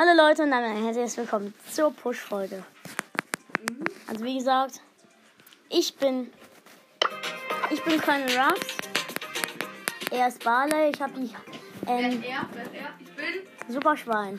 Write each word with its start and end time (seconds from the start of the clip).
Hallo 0.00 0.12
Leute 0.16 0.44
und 0.44 0.52
damit 0.52 0.70
ein 0.70 0.84
herzliches 0.84 1.16
Willkommen 1.16 1.52
zur 1.72 1.92
Push-Folge. 1.92 2.62
Also 4.06 4.24
wie 4.24 4.38
gesagt, 4.38 4.80
ich 5.68 5.96
bin 5.96 6.30
ich 7.68 7.82
bin 7.82 8.00
keine 8.00 8.26
Ruffs. 8.26 8.76
Er 10.12 10.28
ist 10.28 10.44
Barley. 10.44 10.90
Ich 10.94 11.02
habe 11.02 11.14
die 11.14 11.34
Wer 11.82 11.98
ähm, 11.98 12.12
ist 12.12 12.24
er? 12.24 12.46
Wer 12.52 12.62
ist 12.62 12.74
er? 12.74 12.90
Ich 13.00 13.10
bin 13.16 13.74
Superschwein. 13.74 14.38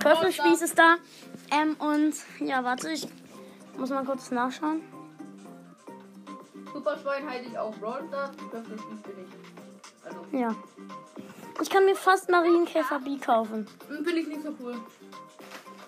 Pfefferspieß. 0.00 0.58
Ja, 0.58 0.64
ist 0.64 0.76
da. 0.76 0.96
Ähm, 1.52 1.76
und 1.78 2.14
ja, 2.40 2.64
warte, 2.64 2.90
ich 2.90 3.06
muss 3.76 3.90
mal 3.90 4.04
kurz 4.04 4.32
nachschauen. 4.32 4.82
Superschwein 6.72 7.24
heiße 7.24 7.50
ich 7.50 7.56
auch 7.56 7.72
Brawl 7.76 8.04
Stars. 8.08 8.34
Pfefferspieß 8.50 9.02
bin 9.02 9.26
ich. 9.28 10.04
Also, 10.04 10.26
Ja. 10.32 10.56
Ich 11.60 11.70
kann 11.70 11.84
mir 11.84 11.96
fast 11.96 12.30
Marienkäfer 12.30 13.00
B 13.00 13.18
kaufen. 13.18 13.66
bin 13.88 14.16
ich 14.16 14.26
nicht 14.28 14.42
so 14.42 14.54
cool. 14.60 14.76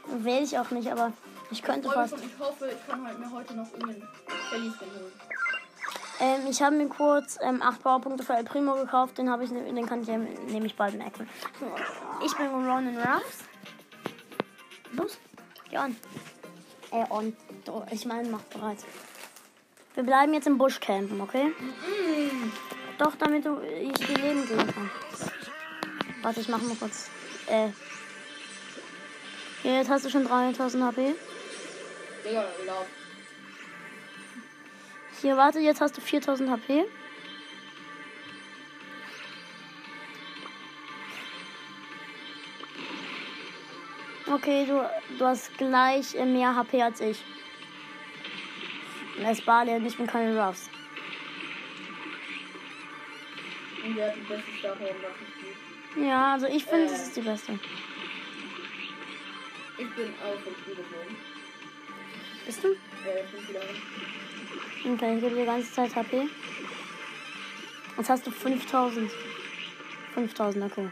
Will 0.06 0.42
ich 0.42 0.58
auch 0.58 0.70
nicht, 0.70 0.90
aber 0.90 1.12
ich 1.50 1.62
könnte 1.62 1.88
Ich 1.88 1.94
fast. 1.94 2.14
schon. 2.14 2.22
Ich 2.24 2.38
hoffe, 2.38 2.68
ich 2.70 2.86
kann 2.88 3.06
halt 3.06 3.18
mir 3.18 3.30
heute 3.30 3.54
noch 3.54 3.70
irgendeinen 3.72 4.02
Skin 4.50 4.72
holen. 4.80 5.12
Ähm, 6.20 6.40
ich 6.50 6.60
habe 6.60 6.76
mir 6.76 6.88
kurz 6.88 7.38
ähm, 7.40 7.62
8 7.62 7.82
Powerpunkte 7.82 8.24
für 8.24 8.34
El 8.34 8.44
Primo 8.44 8.74
gekauft. 8.74 9.16
Den 9.18 9.30
habe 9.30 9.44
ich, 9.44 9.50
den 9.50 9.86
kann 9.86 10.02
ich 10.02 10.08
ähm, 10.08 10.26
nämlich 10.48 10.76
bald 10.76 10.94
merken. 10.98 11.28
Ich 12.24 12.36
bin 12.36 12.46
Ronan 12.48 12.96
Ruffs. 12.98 13.38
Los, 14.92 15.18
geh 15.70 15.78
on. 15.78 15.96
Äh, 16.90 17.04
on. 17.10 17.34
Ich 17.92 18.04
meine, 18.04 18.28
mach 18.28 18.42
bereit. 18.42 18.78
Wir 19.94 20.02
bleiben 20.02 20.34
jetzt 20.34 20.46
im 20.46 20.58
Busch 20.58 20.80
campen, 20.80 21.20
okay? 21.20 21.52
Doch, 22.98 23.14
damit 23.16 23.46
du 23.46 23.58
ich 23.60 23.92
die 23.94 24.14
Leben 24.14 24.46
gehen 24.46 24.66
kann. 24.66 24.90
Warte, 26.22 26.40
ich 26.40 26.48
mach 26.48 26.60
mal 26.60 26.76
kurz. 26.76 27.10
Äh. 27.46 27.68
Hier, 29.62 29.78
jetzt 29.78 29.90
hast 29.90 30.04
du 30.04 30.10
schon 30.10 30.24
3000 30.24 30.84
HP. 30.84 31.14
Digga, 32.24 32.44
laut. 32.66 32.86
Hier, 35.20 35.36
warte, 35.36 35.60
jetzt 35.60 35.80
hast 35.80 35.96
du 35.96 36.00
4000 36.00 36.50
HP. 36.50 36.84
Okay, 44.32 44.64
du, 44.64 44.88
du 45.18 45.24
hast 45.24 45.56
gleich 45.58 46.14
äh, 46.14 46.24
mehr 46.24 46.54
HP 46.54 46.82
als 46.82 47.00
ich. 47.00 47.22
Und 49.16 49.24
er 49.24 49.32
ist 49.32 49.44
Barley 49.44 49.74
und 49.74 49.84
ich 49.84 49.96
bin 49.96 50.06
keine 50.06 50.40
Ruffs. 50.40 50.70
Und 53.84 53.96
wer 53.96 54.08
hat 54.08 54.16
die 54.16 54.20
beste 54.20 54.62
ganzen 54.62 54.86
Spiel? 54.86 55.39
Ja, 55.96 56.34
also 56.34 56.46
ich 56.46 56.64
finde, 56.64 56.86
das 56.86 57.08
ist 57.08 57.16
die 57.16 57.20
beste. 57.20 57.58
Ich 59.78 59.90
bin 59.94 60.14
auch 60.22 60.38
vom 60.40 60.54
Spiel 60.54 60.74
geflogen. 60.76 61.16
Bist 62.46 62.64
du? 62.64 62.68
Ja, 62.68 62.76
ich 63.24 63.30
bin 63.30 63.48
wieder. 63.48 63.60
Okay, 64.94 65.14
ich 65.16 65.20
gebe 65.22 65.34
dir 65.34 65.40
die 65.40 65.46
ganze 65.46 65.72
Zeit 65.72 65.94
HP. 65.94 66.28
Jetzt 67.96 68.10
hast 68.10 68.26
du 68.26 68.30
5000. 68.30 69.10
5000, 70.14 70.64
okay. 70.64 70.90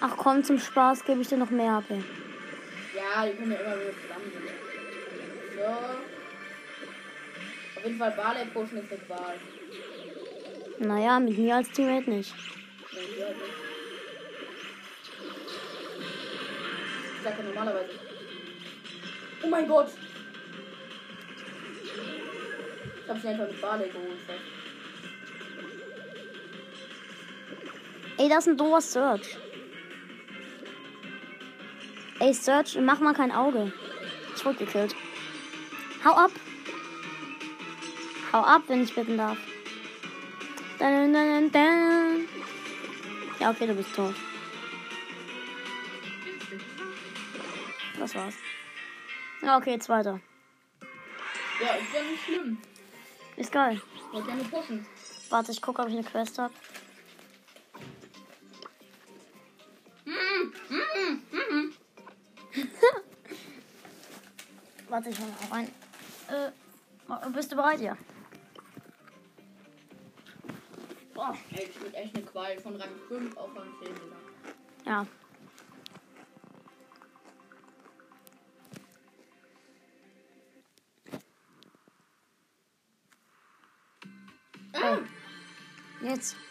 Ach 0.00 0.16
komm, 0.16 0.44
zum 0.44 0.58
Spaß 0.58 1.04
gebe 1.04 1.22
ich 1.22 1.28
dir 1.28 1.38
noch 1.38 1.50
mehr 1.50 1.72
HP. 1.74 2.02
Ja, 2.94 3.26
die 3.26 3.36
können 3.36 3.52
ja 3.52 3.58
immer 3.58 3.76
wieder 3.80 3.92
zusammen 4.00 4.32
sind. 4.32 4.48
So. 5.56 5.66
Auf 7.76 7.84
jeden 7.84 7.98
Fall 7.98 8.10
Barley 8.12 8.46
Potion 8.46 8.78
ist 8.78 8.92
eine 8.92 9.00
Qual. 9.00 9.34
Naja, 10.78 11.18
mit 11.18 11.38
mir 11.38 11.56
als 11.56 11.70
Teammate 11.70 12.10
nicht. 12.10 12.34
Ich 17.16 17.22
sag 17.22 17.38
ja 17.38 17.44
normalerweise. 17.44 17.90
Oh 19.42 19.48
mein 19.48 19.66
Gott! 19.68 19.88
Ich 23.02 23.08
hab 23.08 23.20
schnell 23.20 23.34
einfach 23.34 23.48
mit 23.48 23.60
Barley 23.60 23.88
geholt. 23.88 24.18
Ey, 28.18 28.28
das 28.28 28.46
ist 28.46 28.48
ein 28.48 28.56
doofer 28.56 28.80
Search. 28.80 29.36
Ey, 32.18 32.32
Search, 32.32 32.78
mach 32.80 33.00
mal 33.00 33.14
kein 33.14 33.30
Auge. 33.30 33.72
Ich 34.34 34.44
wurde 34.44 34.58
gekillt. 34.58 34.94
Hau 36.04 36.12
ab. 36.12 36.30
Hau 38.32 38.40
ab, 38.40 38.62
wenn 38.68 38.82
ich 38.82 38.94
bitten 38.94 39.16
darf. 39.16 39.38
Dun, 40.78 41.12
dun, 41.12 41.50
dun. 41.50 42.28
Ja, 43.40 43.50
okay, 43.50 43.66
du 43.66 43.74
bist 43.74 43.94
tot. 43.94 44.14
Das 47.98 48.14
war's. 48.14 48.34
Ja, 49.42 49.56
okay, 49.56 49.70
jetzt 49.72 49.88
weiter. 49.88 50.20
Ja, 51.60 51.74
ist 51.76 51.94
ja 51.94 52.02
nicht 52.02 52.24
schlimm. 52.24 52.58
Ist 53.36 53.52
geil. 53.52 53.80
Ich 53.94 54.12
wollte 54.12 54.28
ja 54.28 54.34
nur 54.34 54.44
pushen. 54.44 54.86
Warte, 55.30 55.52
ich 55.52 55.62
gucke, 55.62 55.80
ob 55.80 55.88
ich 55.88 55.94
eine 55.94 56.04
Quest 56.04 56.38
habe. 56.38 56.52
Warte, 64.88 65.08
ich 65.08 65.18
hol 65.18 65.26
mal 65.26 65.36
auch 65.46 65.52
ein. 65.52 65.68
Äh, 66.28 66.50
bist 67.30 67.50
du 67.52 67.56
bereit? 67.56 67.80
Ja. 67.80 67.96
Boah, 71.26 71.36
ey, 71.54 71.64
ich 71.64 71.78
bin 71.80 71.92
echt 71.92 72.16
eine 72.16 72.24
Qual 72.24 72.60
von 72.60 72.76
Rang 72.76 72.94
5 73.08 73.36
auf 73.36 73.50
Rang 73.56 73.74
10 73.82 73.94
gegangen. 73.94 74.12
Ja. 74.84 75.06
Ah! 84.72 84.98
Jetzt. 86.00 86.36
Jetzt 86.36 86.45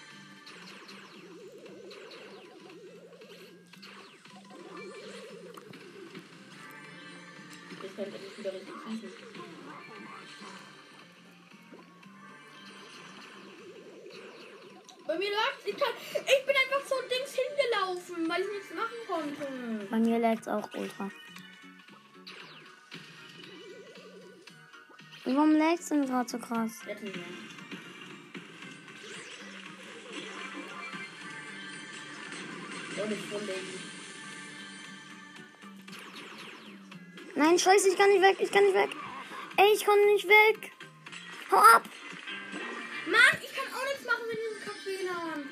Lag's 20.46 20.48
auch 20.48 20.80
ultra. 20.80 21.10
Warum 25.26 25.56
lag's 25.56 25.90
denn 25.90 26.06
gerade 26.06 26.30
so 26.30 26.38
krass? 26.38 26.72
Nein, 37.36 37.60
scheiße, 37.60 37.90
ich 37.90 37.98
kann 37.98 38.10
nicht 38.10 38.22
weg, 38.22 38.38
ich 38.40 38.52
kann 38.52 38.64
nicht 38.64 38.76
weg. 38.76 38.90
Ey, 39.58 39.74
ich 39.74 39.84
kann 39.84 40.00
nicht 40.14 40.28
weg. 40.28 40.72
Hau 41.52 41.58
ab. 41.58 41.84
Mann, 43.08 43.42
ich 43.42 43.56
kann 43.56 43.74
auch 43.74 43.86
nichts 43.86 44.06
machen 44.06 44.28
mit 44.28 44.38
diesem 44.38 44.64
Kack-WLAN. 44.64 45.50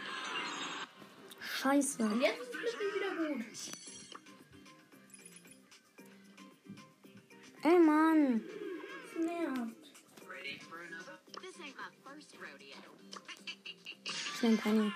Scheiße. 1.62 2.04
Und 2.04 2.22
jetzt 2.22 2.54
ist 2.54 2.76
es 2.76 2.96
wieder 2.96 3.16
gut. 3.16 3.83
Ey, 7.64 7.80
Mann. 7.80 8.44
Das 9.14 9.26
nervt. 9.26 9.74
Ich 14.36 14.42
nehm 14.42 14.58
Penny. 14.58 14.92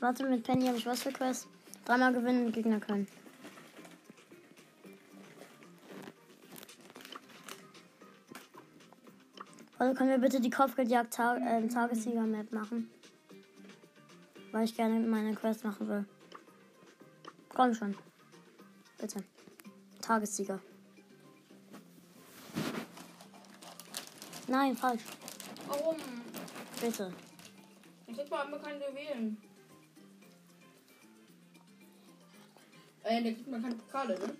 Warte, 0.00 0.24
mit 0.24 0.44
Penny 0.44 0.66
habe 0.66 0.78
ich 0.78 0.86
was 0.86 1.02
für 1.02 1.12
Quest? 1.12 1.46
Dreimal 1.84 2.14
gewinnen 2.14 2.46
und 2.46 2.52
Gegner 2.52 2.80
können. 2.80 3.06
Also 9.78 9.94
können 9.94 10.10
wir 10.10 10.18
bitte 10.18 10.40
die 10.40 10.50
Kopfgeldjagd 10.50 11.12
Ta 11.12 11.36
äh, 11.36 11.68
Tagessieger-Map 11.68 12.50
machen? 12.52 12.90
Weil 14.52 14.64
ich 14.64 14.74
gerne 14.74 15.00
meine 15.00 15.34
Quest 15.34 15.64
machen 15.64 15.86
will. 15.86 16.04
Komm 17.50 17.74
schon. 17.74 17.94
Bitte. 18.98 19.22
Tagessieger. 20.00 20.60
Nein, 24.48 24.74
falsch. 24.74 25.02
Warum? 25.68 25.96
Bitte. 26.80 27.12
Ich 28.06 28.16
krieg 28.16 28.30
mal 28.30 28.58
keine 28.62 28.88
Juwelen. 28.88 29.36
Äh, 33.04 33.22
da 33.22 33.30
kriegt 33.30 33.48
man 33.48 33.62
keine 33.62 33.74
Pokale, 33.74 34.18
ne? 34.18 34.36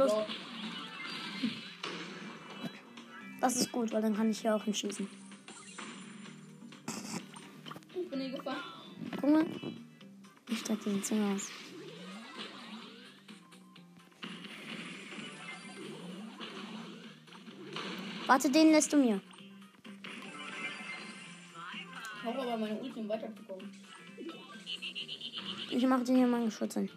Los. 0.00 0.12
Das 3.40 3.56
ist 3.56 3.72
gut, 3.72 3.92
weil 3.92 4.02
dann 4.02 4.14
kann 4.14 4.30
ich 4.30 4.40
hier 4.40 4.54
auch 4.54 4.64
hinschießen. 4.64 5.08
Ich 7.94 8.10
bin 8.10 8.20
hier 8.20 8.30
gefahren. 8.30 8.62
Guck 9.20 9.30
mal. 9.30 9.46
Ich 10.48 10.58
steig 10.58 10.82
den 10.82 11.02
Zimmer 11.02 11.34
aus. 11.34 11.50
Warte, 18.26 18.50
den 18.50 18.70
lässt 18.70 18.92
du 18.92 18.96
mir. 18.96 19.20
Ich 22.20 22.26
hoffe 22.26 22.40
aber 22.42 22.56
meine 22.58 22.78
Ulti 22.78 23.08
weiterzukommen. 23.08 23.70
Ich 25.70 25.86
mache 25.86 26.04
den 26.04 26.16
hier 26.16 26.26
mal 26.26 26.44
Geschütz 26.44 26.74
hin. 26.74 26.90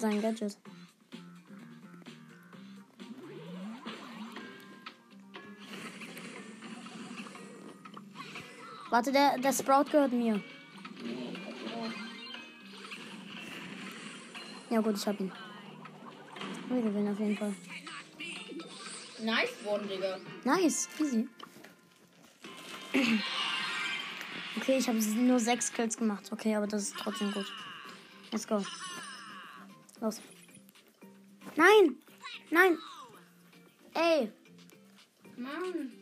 In 0.00 0.12
sein 0.12 0.22
Gadget. 0.22 0.56
Warte, 8.88 9.12
der, 9.12 9.36
der 9.38 9.52
Sprout 9.52 9.90
gehört 9.90 10.12
mir. 10.12 10.42
Ja 14.70 14.80
gut, 14.80 14.96
ich 14.96 15.06
hab 15.06 15.20
ihn. 15.20 15.30
Wir 16.70 16.82
gewinnen 16.82 17.12
auf 17.12 17.18
jeden 17.18 17.36
Fall. 17.36 17.54
Nice 19.22 19.50
one, 19.66 19.86
Digga. 19.86 20.18
Nice, 20.44 20.88
easy. 20.98 21.28
Okay, 24.56 24.78
ich 24.78 24.88
habe 24.88 24.98
nur 24.98 25.38
sechs 25.38 25.70
Kills 25.70 25.98
gemacht. 25.98 26.30
Okay, 26.32 26.56
aber 26.56 26.66
das 26.66 26.84
ist 26.84 26.96
trotzdem 26.96 27.32
gut. 27.32 27.52
Let's 28.32 28.46
go. 28.46 28.64
Los. 30.00 30.20
Nein! 31.56 31.96
Nein! 32.50 32.78
Ey, 33.94 34.30
Mann. 35.36 35.92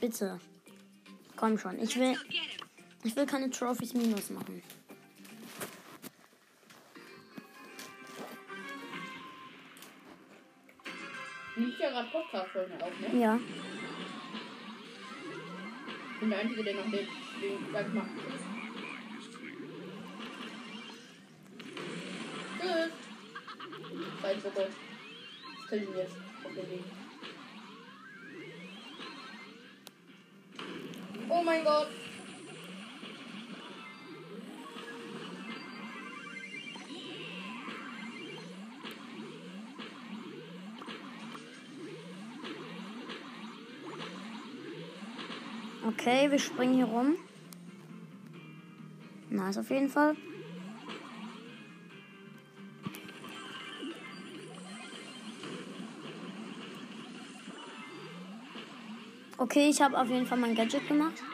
bitte. 0.00 0.40
Komm 1.36 1.58
schon. 1.58 1.78
Ich 1.78 1.96
will. 1.96 2.16
Ich 3.04 3.14
will 3.14 3.26
keine 3.26 3.48
Trophies 3.50 3.94
minus 3.94 4.30
machen. 4.30 4.62
Nimmst 11.56 11.78
ja 11.78 11.90
gerade 11.90 12.08
Podcast-Folgen 12.10 12.82
auf, 12.82 13.00
ne? 13.00 13.20
Ja. 13.20 13.40
Ich 16.14 16.20
bin 16.20 16.30
der 16.30 16.38
Einzige, 16.40 16.64
der 16.64 16.74
noch 16.74 16.90
den 16.90 17.68
gleich 17.70 17.88
macht. 17.92 18.10
Tschüss. 18.16 18.49
Ich 24.42 25.68
kill 25.68 25.82
ihn 25.82 25.96
jetzt. 25.96 26.16
Oh 31.28 31.42
mein 31.42 31.62
Gott. 31.62 31.88
Okay, 45.86 46.30
wir 46.30 46.38
springen 46.38 46.74
hier 46.74 46.86
rum. 46.86 47.16
Nice 49.28 49.58
auf 49.58 49.68
jeden 49.70 49.88
Fall. 49.88 50.16
Okay, 59.50 59.68
ich 59.68 59.82
habe 59.82 59.98
auf 59.98 60.08
jeden 60.08 60.24
Fall 60.26 60.38
mein 60.38 60.54
Gadget 60.54 60.86
gemacht. 60.86 61.24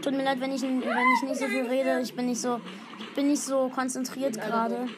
Tut 0.00 0.14
mir 0.14 0.22
leid, 0.24 0.40
wenn 0.40 0.52
ich, 0.54 0.62
wenn 0.62 0.78
ich 0.80 1.22
nicht 1.28 1.36
so 1.38 1.46
viel 1.46 1.66
rede. 1.66 2.00
Ich 2.00 2.14
bin 2.14 2.24
nicht 2.24 2.40
so, 2.40 2.62
ich 2.98 3.14
bin 3.14 3.28
nicht 3.28 3.42
so 3.42 3.68
konzentriert 3.68 4.40
gerade. 4.40 4.88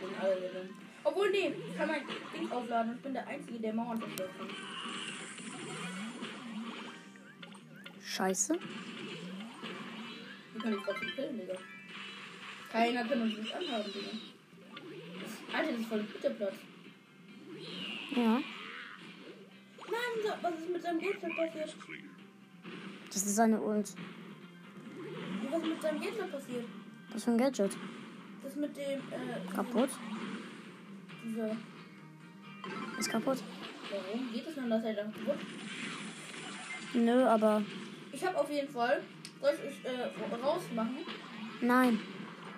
Obwohl, 1.03 1.31
nee, 1.33 1.53
ich 1.69 1.77
kann 1.77 1.89
mein 1.89 2.03
Ding 2.33 2.49
aufladen 2.53 2.93
ich 2.95 3.03
bin 3.03 3.13
der 3.13 3.27
Einzige, 3.27 3.59
der 3.59 3.75
Mauern 3.75 4.01
zerstört 4.01 4.31
kann. 4.39 4.47
Scheiße. 8.05 8.57
Wir 10.53 10.61
können 10.63 10.75
dich 10.77 10.85
trotzdem 10.85 11.09
killen, 11.17 11.39
Digga. 11.41 11.55
Keiner 12.71 13.05
kann 13.05 13.23
uns 13.23 13.37
nicht 13.37 13.53
anhaben, 13.53 13.93
Digga. 13.93 14.11
Alter, 15.59 15.73
das 15.73 15.81
ist 15.81 15.89
voll 15.89 16.03
Bitterplatz. 16.05 16.55
Ja, 18.15 18.41
Nein, 19.91 20.23
so- 20.23 20.33
was 20.41 20.55
ist 20.61 20.71
mit 20.71 20.83
seinem 20.83 21.01
Gegenstand 21.01 21.35
passiert? 21.37 21.75
Das 23.23 23.31
ist 23.31 23.37
seine 23.37 23.61
Ult. 23.61 23.95
Was 25.51 25.63
ist 25.63 25.69
mit 25.69 25.83
seinem 25.83 26.01
Gegenstand 26.01 26.33
passiert? 26.33 26.65
Was 27.13 27.25
für 27.25 27.31
ein 27.33 27.39
Gadget? 27.39 27.77
Das 28.43 28.57
mit 28.57 28.77
dem, 28.77 28.83
äh, 29.01 29.55
Kaputt? 29.55 29.91
dieser, 31.25 31.57
Ist 32.99 33.11
kaputt? 33.11 33.39
warum 33.91 34.33
geht 34.33 34.47
es 34.47 34.55
denn, 34.55 34.71
dass 34.71 34.85
er 34.85 34.95
dann 34.95 35.13
kaputt? 35.13 35.39
Nö, 36.95 37.25
aber 37.25 37.63
Ich 38.13 38.25
habe 38.25 38.39
auf 38.39 38.51
jeden 38.51 38.69
Fall, 38.69 39.03
soll 39.41 39.51
ich 39.69 39.79
es 39.79 39.85
äh, 39.85 40.35
rausmachen? 40.43 40.97
nein. 41.61 41.99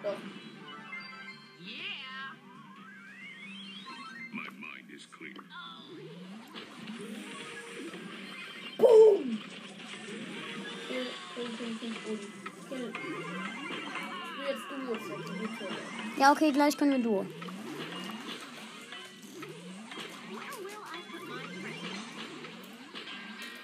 Doch. 0.02 0.16
Ja, 16.20 16.32
okay, 16.32 16.52
gleich 16.52 16.76
können 16.76 16.92
wir 16.92 16.98
Duo. 16.98 17.24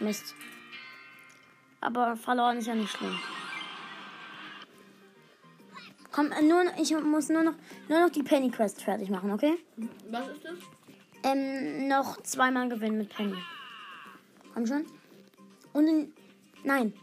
Mist. 0.00 0.34
Aber 1.82 2.16
verloren 2.16 2.56
ist 2.56 2.66
ja 2.66 2.74
nicht 2.74 2.90
schlimm. 2.90 3.18
Komm, 6.12 6.32
äh, 6.32 6.40
nur, 6.40 6.64
ich 6.80 6.94
muss 6.98 7.28
nur 7.28 7.42
noch, 7.42 7.56
nur 7.90 8.00
noch 8.00 8.10
die 8.10 8.22
Penny 8.22 8.50
Quest 8.50 8.82
fertig 8.82 9.10
machen, 9.10 9.32
okay? 9.32 9.58
Was 10.10 10.28
ist 10.28 10.42
das? 10.42 10.54
Ähm, 11.24 11.88
noch 11.88 12.22
zweimal 12.22 12.70
gewinnen 12.70 12.96
mit 12.96 13.10
Penny. 13.10 13.36
Komm 14.54 14.66
schon. 14.66 14.86
Und 15.74 15.88
in, 15.88 16.12
nein. 16.64 16.94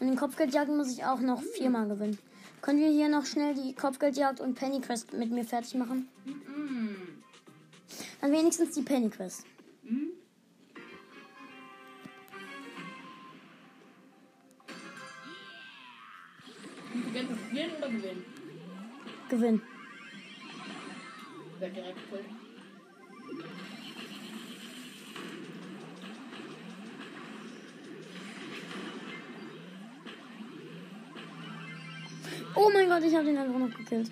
Und 0.00 0.08
in 0.08 0.16
Kopfgeldjagd 0.16 0.70
muss 0.70 0.90
ich 0.92 1.04
auch 1.04 1.20
noch 1.20 1.42
viermal 1.42 1.86
gewinnen. 1.86 2.18
Können 2.62 2.80
wir 2.80 2.90
hier 2.90 3.08
noch 3.08 3.26
schnell 3.26 3.54
die 3.54 3.74
Kopfgeldjagd 3.74 4.40
und 4.40 4.54
Penny 4.54 4.80
Quest 4.80 5.12
mit 5.12 5.30
mir 5.30 5.44
fertig 5.44 5.74
machen? 5.74 6.08
Dann 8.20 8.32
wenigstens 8.32 8.74
die 8.74 8.82
Penny 8.82 9.08
Quest. 9.08 9.44
Spielen 17.50 17.70
oder 17.76 17.88
gewinnen? 17.88 18.24
Gewinn. 19.28 19.62
Werde 21.58 21.74
direkt 21.74 21.98
gekillt. 22.10 22.39
Oh 32.62 32.68
mein 32.68 32.90
Gott, 32.90 33.02
ich 33.02 33.14
habe 33.14 33.24
den 33.24 33.38
einfach 33.38 33.58
noch 33.58 33.74
gekillt. 33.74 34.10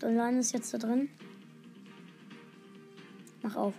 Der 0.00 0.10
Line 0.12 0.38
ist 0.38 0.54
jetzt 0.54 0.72
da 0.72 0.78
drin. 0.78 1.10
Mach 3.42 3.54
auf. 3.54 3.74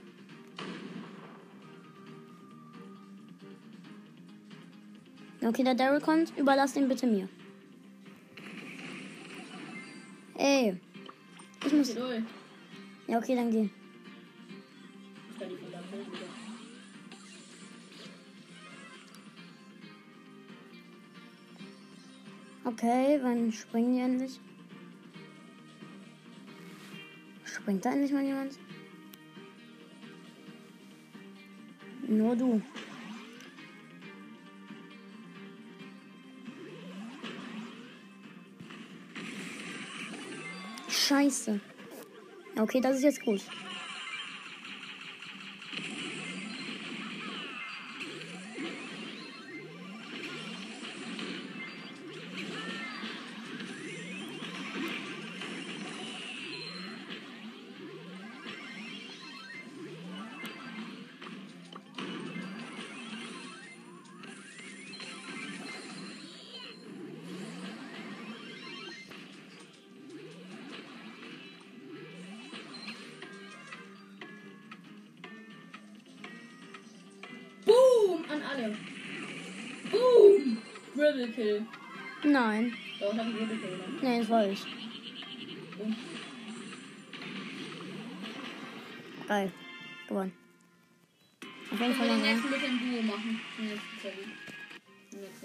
Okay, 5.43 5.63
der 5.63 5.73
Daryl 5.73 5.99
kommt. 5.99 6.37
Überlass 6.37 6.73
den 6.73 6.87
bitte 6.87 7.07
mir. 7.07 7.27
Ey. 10.37 10.79
Ich 11.65 11.73
muss. 11.73 11.95
Ja, 13.07 13.17
okay, 13.17 13.35
dann 13.35 13.49
geh. 13.49 13.69
Okay, 22.79 23.17
wann 23.23 23.51
springen 23.51 23.95
die 23.95 24.01
endlich? 24.01 24.39
Springt 27.43 27.83
da 27.83 27.91
endlich 27.91 28.11
mal 28.11 28.23
jemand? 28.23 28.59
Nur 32.07 32.35
du. 32.35 32.61
Scheiße. 40.87 41.59
Okay, 42.59 42.79
das 42.79 42.97
ist 42.97 43.03
jetzt 43.03 43.23
gut. 43.23 43.41
Nein. 82.47 82.73
Doch, 82.99 83.13
ich 83.13 83.19
hab 83.19 83.25
einen 83.25 83.35
Dribble 83.37 83.57
Kill 83.57 83.69
gemacht. 83.69 84.03
Nee, 84.03 84.19
das 84.19 84.29
war 84.29 84.47
ich. 84.47 84.65
Geil. 89.27 89.51
Gewonnen. 90.07 90.31
Auf 91.71 91.79
jeden 91.79 91.91
Ich 91.91 91.97
Fall 91.97 92.07
will 92.09 92.17
nächsten 92.17 92.49
bitte 92.49 92.65
im 92.65 92.79
Duo 92.79 93.01
machen. 93.01 93.41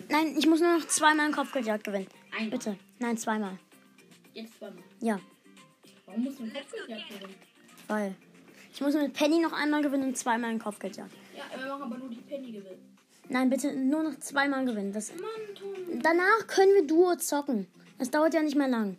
Nein, 0.09 0.35
ich 0.39 0.47
muss 0.47 0.61
nur 0.61 0.79
noch 0.79 0.87
zweimal 0.87 1.27
einen 1.27 1.35
Kopfgeldjagd 1.35 1.85
gewinnen. 1.85 2.07
Einmal. 2.31 2.51
Bitte. 2.51 2.79
Nein, 3.01 3.17
zweimal. 3.17 3.59
Jetzt 4.35 4.59
zweimal. 4.59 4.83
Ja, 5.01 5.19
Warum 6.07 6.25
musst 6.25 6.39
du 6.39 6.45
einen 6.45 6.53
Kopfgeldjagd 6.53 7.09
gewinnen? 7.09 7.35
weil. 7.89 8.15
Ich 8.75 8.81
muss 8.81 8.95
mit 8.95 9.13
Penny 9.13 9.39
noch 9.41 9.53
einmal 9.53 9.83
gewinnen 9.83 10.05
und 10.09 10.17
zweimal 10.17 10.49
einen 10.49 10.59
Kopfgeldjagd. 10.59 11.13
Ja, 11.37 11.61
wir 11.61 11.69
machen 11.69 11.83
aber 11.83 11.99
nur 11.99 12.09
die 12.09 12.17
Penny 12.23 12.53
gewinnen. 12.53 12.92
Nein, 13.33 13.49
bitte 13.49 13.73
nur 13.75 14.03
noch 14.03 14.19
zweimal 14.19 14.67
gewinnen. 14.67 14.93
Das, 14.93 15.11
danach 16.03 16.47
können 16.47 16.75
wir 16.75 16.87
Duo 16.87 17.17
zocken. 17.17 17.67
Das 17.99 18.11
dauert 18.11 18.35
ja 18.35 18.43
nicht 18.43 18.57
mehr 18.57 18.69
lang. 18.69 18.99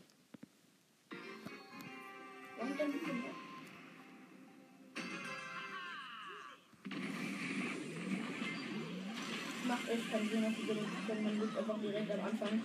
Macht 9.67 9.89
echt 9.89 10.11
keinen 10.11 10.29
Sinn, 10.29 10.41
dass 10.41 10.53
die 10.55 10.65
benutzen 10.65 10.97
können. 11.05 11.23
Man 11.25 11.39
legt 11.39 11.55
einfach 11.55 11.79
direkt 11.79 12.11
am 12.11 12.19
Anfang. 12.21 12.61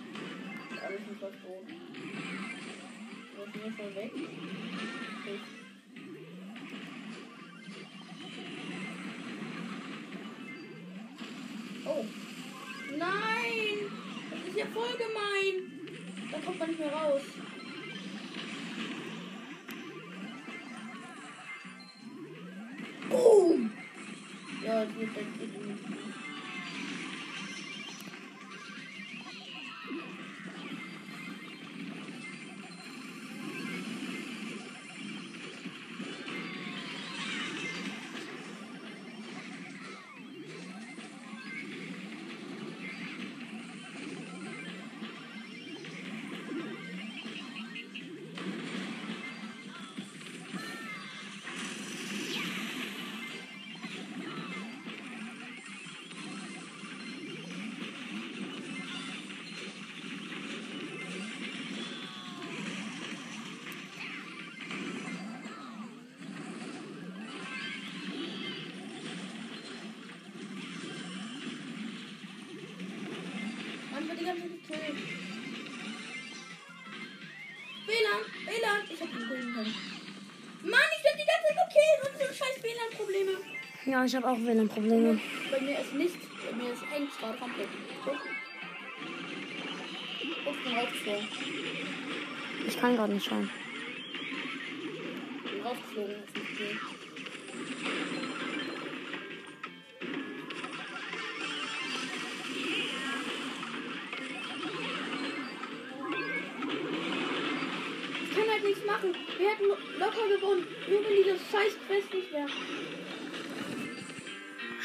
Alles 0.83 1.01
ist 1.01 1.19
tot. 1.19 1.33
So, 3.35 3.43
ist 3.43 3.75
voll 3.77 3.95
weg. 3.95 4.11
Okay. 4.15 5.58
Voll 14.79 14.97
gemein! 14.97 15.55
Da 16.31 16.37
kommt 16.39 16.59
man 16.59 16.69
nicht 16.69 16.79
mehr 16.79 16.91
raus. 16.93 17.21
Ja, 83.89 84.05
ich 84.05 84.15
habe 84.15 84.29
auch 84.29 84.37
WLAN-Probleme. 84.37 85.19
Bei 85.49 85.61
mir 85.61 85.79
ist 85.79 85.95
nichts, 85.95 86.27
bei 86.45 86.55
mir 86.55 86.73
ist 86.73 86.85
hängt 86.91 87.09
gerade 87.19 87.37
komplett. 87.39 87.67
Ich 92.67 92.79
kann 92.79 92.95
gerade 92.95 93.13
nicht 93.13 93.25
schauen. 93.25 93.49
Bin 95.43 95.61
rausgeflogen 95.63 96.38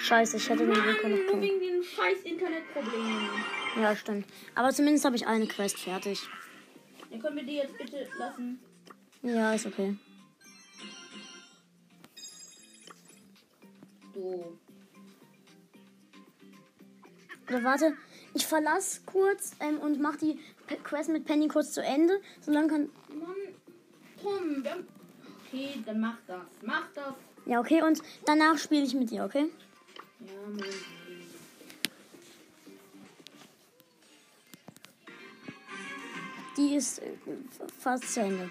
Scheiße, 0.04 0.36
ich 0.36 0.50
hätte 0.50 0.66
den 0.66 0.76
Rico 0.76 1.08
noch 1.08 1.16
nur 1.16 1.40
wegen 1.40 1.60
den 1.60 1.82
scheiß 1.82 2.24
Internetproblemen. 2.24 3.30
Ja, 3.80 3.96
stimmt. 3.96 4.26
Aber 4.54 4.70
zumindest 4.70 5.06
habe 5.06 5.16
ich 5.16 5.26
eine 5.26 5.46
Quest 5.46 5.78
fertig. 5.78 6.20
Dann 7.10 7.22
können 7.22 7.36
wir 7.36 7.44
die 7.44 7.54
jetzt 7.54 7.78
bitte 7.78 8.06
lassen. 8.18 8.60
Ja, 9.22 9.54
ist 9.54 9.64
okay. 9.64 9.96
So. 14.14 14.58
Oder 17.48 17.64
warte, 17.64 17.96
ich 18.34 18.46
verlasse 18.46 19.00
kurz 19.06 19.56
ähm, 19.60 19.78
und 19.78 20.02
mach 20.02 20.16
die 20.16 20.38
P 20.66 20.76
Quest 20.84 21.08
mit 21.08 21.24
Penny 21.24 21.48
kurz 21.48 21.72
zu 21.72 21.82
Ende. 21.82 22.20
Solange 22.42 22.68
kann. 22.68 22.90
Mann, 23.08 23.36
Tom, 24.22 24.62
wir 24.62 24.70
haben... 24.70 24.86
Okay, 25.46 25.82
dann 25.86 26.00
mach 26.00 26.18
das. 26.26 26.42
Mach 26.60 26.92
das. 26.94 27.14
Ja, 27.46 27.60
okay, 27.60 27.82
und 27.82 28.02
danach 28.26 28.58
spiele 28.58 28.84
ich 28.84 28.94
mit 28.94 29.10
dir, 29.10 29.24
okay? 29.24 29.46
Die 36.56 36.76
ist 36.76 37.00
äh, 37.00 37.12
fast 37.78 38.14
zu 38.14 38.20
Ende. 38.20 38.50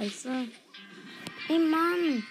Scheiße. 0.00 0.46
Ey, 1.50 1.58
Mann. 1.58 2.22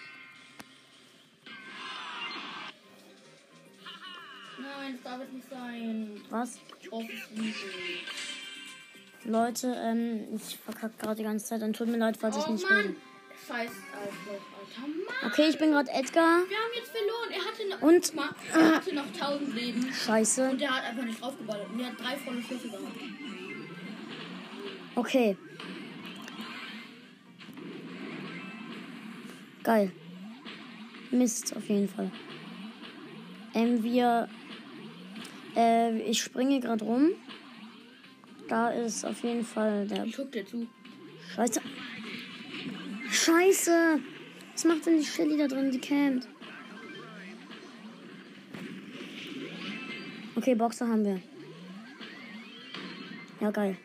Nein, 4.58 4.94
das 4.94 5.02
darf 5.04 5.20
es 5.22 5.32
nicht 5.32 5.48
sein. 5.48 6.20
Was? 6.30 6.58
Leute, 9.24 9.72
ähm, 9.84 10.24
ich 10.34 10.56
verkacke 10.58 10.94
gerade 10.98 11.14
die 11.16 11.22
ganze 11.22 11.46
Zeit. 11.46 11.62
Dann 11.62 11.72
tut 11.72 11.86
mir 11.86 11.98
leid, 11.98 12.16
falls 12.16 12.38
ich 12.38 12.46
Oh 12.48 12.52
nicht 12.52 12.68
Mann. 12.68 12.78
rede. 12.80 12.96
Scheiß, 13.46 13.70
Alter, 13.92 14.10
Alter, 14.32 14.80
Mann. 14.88 15.30
Okay, 15.30 15.48
ich 15.48 15.58
bin 15.58 15.70
gerade 15.70 15.90
Edgar. 15.92 16.40
Wir 16.48 16.56
haben 16.56 16.72
jetzt 16.74 16.90
verloren. 16.90 17.30
Er 17.30 17.44
hatte 17.44 17.68
noch, 17.68 17.82
Und- 17.82 18.14
mal, 18.16 18.28
er 18.52 18.76
hatte 18.76 18.94
noch 18.96 19.06
1000 19.12 19.54
Leben. 19.54 19.92
Scheiße. 19.92 20.50
Und 20.50 20.60
der 20.60 20.74
hat 20.76 20.84
einfach 20.86 21.04
nicht 21.04 21.20
draufgeballert. 21.22 21.68
Und 21.70 21.78
der 21.78 21.86
hat 21.86 22.00
drei 22.00 22.16
volle 22.16 22.42
Schüsse 22.42 22.68
gehabt. 22.68 22.96
Okay. 24.96 25.36
Geil. 29.62 29.92
Mist, 31.10 31.56
auf 31.56 31.68
jeden 31.68 31.88
Fall. 31.88 32.10
Ähm, 33.54 33.82
wir. 33.82 34.28
Äh, 35.56 36.00
ich 36.02 36.22
springe 36.22 36.60
gerade 36.60 36.84
rum. 36.84 37.10
Da 38.48 38.70
ist 38.70 39.04
auf 39.04 39.22
jeden 39.22 39.44
Fall 39.44 39.86
der. 39.86 40.04
Ich 40.04 40.16
guck 40.16 40.32
dir 40.32 40.46
zu. 40.46 40.66
Scheiße. 41.34 41.60
Scheiße. 43.10 44.00
Was 44.52 44.64
macht 44.64 44.86
denn 44.86 44.98
die 44.98 45.04
Shelly 45.04 45.36
da 45.36 45.46
drin? 45.46 45.70
Die 45.70 45.78
campt. 45.78 46.28
Okay, 50.36 50.54
Boxer 50.54 50.88
haben 50.88 51.04
wir. 51.04 51.20
Ja, 53.40 53.50
geil. 53.50 53.76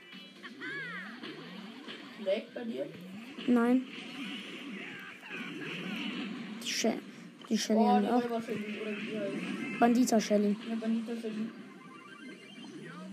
Weg 2.24 2.54
bei 2.54 2.64
dir. 2.64 2.86
Nein. 3.48 3.86
Die, 6.76 6.80
She 6.80 6.90
die 7.50 7.58
Shelly 7.58 7.80
Oh, 7.80 7.88
haben 7.88 8.08
auch. 8.08 8.30
Heißt. 8.30 8.50
Bandita 9.80 10.20
Shelly. 10.20 10.56
Eine 10.66 10.76
Bandita 10.76 11.12
Shelly. 11.22 11.50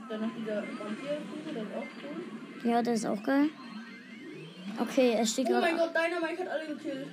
Dann 0.09 0.21
noch 0.21 0.31
dieser 0.37 0.57
Vampir, 0.57 1.19
der 1.55 1.63
ist 1.63 1.71
auch 1.77 1.87
cool. 2.65 2.71
Ja, 2.71 2.83
der 2.83 2.95
ist 2.95 3.07
auch 3.07 3.23
geil. 3.23 3.51
Okay, 4.81 5.17
es 5.21 5.33
steht 5.33 5.47
Oh 5.49 5.53
mein 5.53 5.77
gerade. 5.77 5.93
Gott, 5.93 5.95
Dynamite 5.95 6.43
hat 6.43 6.49
alle 6.49 6.67
gekillt. 6.75 7.07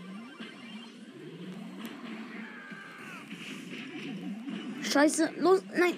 Scheiße, 4.82 5.30
los, 5.38 5.62
nein. 5.78 5.94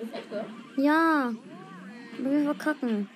Ist 0.00 0.14
Edgar? 0.14 0.46
Ja. 0.76 1.32
Wir 2.18 2.44
verkacken. 2.44 3.08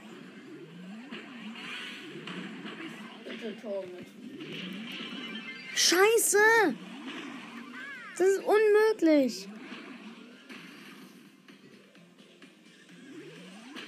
Bitte 3.25 3.61
Tor 3.61 3.83
mit. 3.83 4.16
Scheiße. 5.77 6.39
Das 8.17 8.27
ist 8.27 8.43
unmöglich. 8.45 9.47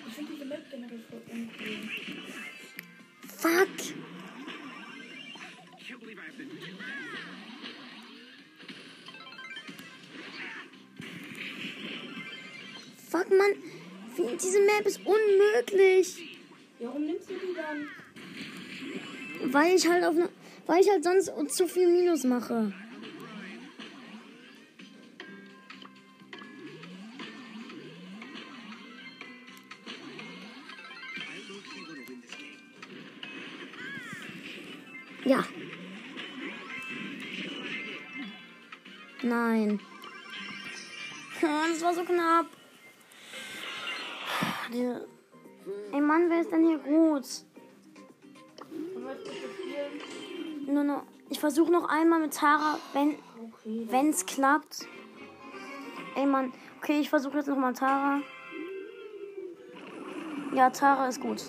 Ich 0.06 0.14
finde 0.14 0.32
diese 0.34 0.44
Map 0.44 0.70
generell 0.70 1.02
voll 1.08 1.22
uncool. 1.30 1.88
Fuck. 3.38 3.68
Fuck, 13.08 13.30
Mann. 13.30 13.54
Diese 14.42 14.60
Map 14.60 14.84
ist 14.84 15.00
unmöglich. 15.06 16.38
Warum 16.80 17.06
nimmst 17.06 17.30
du 17.30 17.34
die 17.34 17.54
dann? 17.54 17.88
Weil 19.52 19.74
ich 19.76 19.88
halt 19.88 20.04
auf 20.04 20.14
ne, 20.14 20.27
weil 20.68 20.82
ich 20.82 20.90
halt 20.90 21.02
sonst 21.02 21.56
zu 21.56 21.66
viel 21.66 21.88
Minus 21.88 22.24
mache. 22.24 22.72
Ja. 35.24 35.44
Nein. 39.22 39.80
Das 41.40 41.82
war 41.82 41.94
so 41.94 42.02
knapp. 42.02 42.46
Ey 45.92 46.00
Mann, 46.00 46.28
wer 46.28 46.40
ist 46.40 46.50
denn 46.50 46.66
hier 46.66 46.78
gut? 46.78 47.24
Nur 50.68 50.84
noch, 50.84 51.02
ich 51.30 51.40
versuche 51.40 51.72
noch 51.72 51.88
einmal 51.88 52.20
mit 52.20 52.34
Tara, 52.34 52.78
wenn 52.92 53.14
Okay. 53.40 53.86
wenn's 53.88 54.26
klappt. 54.26 54.86
Ey 56.14 56.26
Mann, 56.26 56.52
okay, 56.78 57.00
ich 57.00 57.08
versuche 57.08 57.38
jetzt 57.38 57.48
noch 57.48 57.56
mal 57.56 57.72
Tara. 57.72 58.20
Ja, 60.54 60.68
Tara 60.68 61.08
ist 61.08 61.20
gut. 61.22 61.42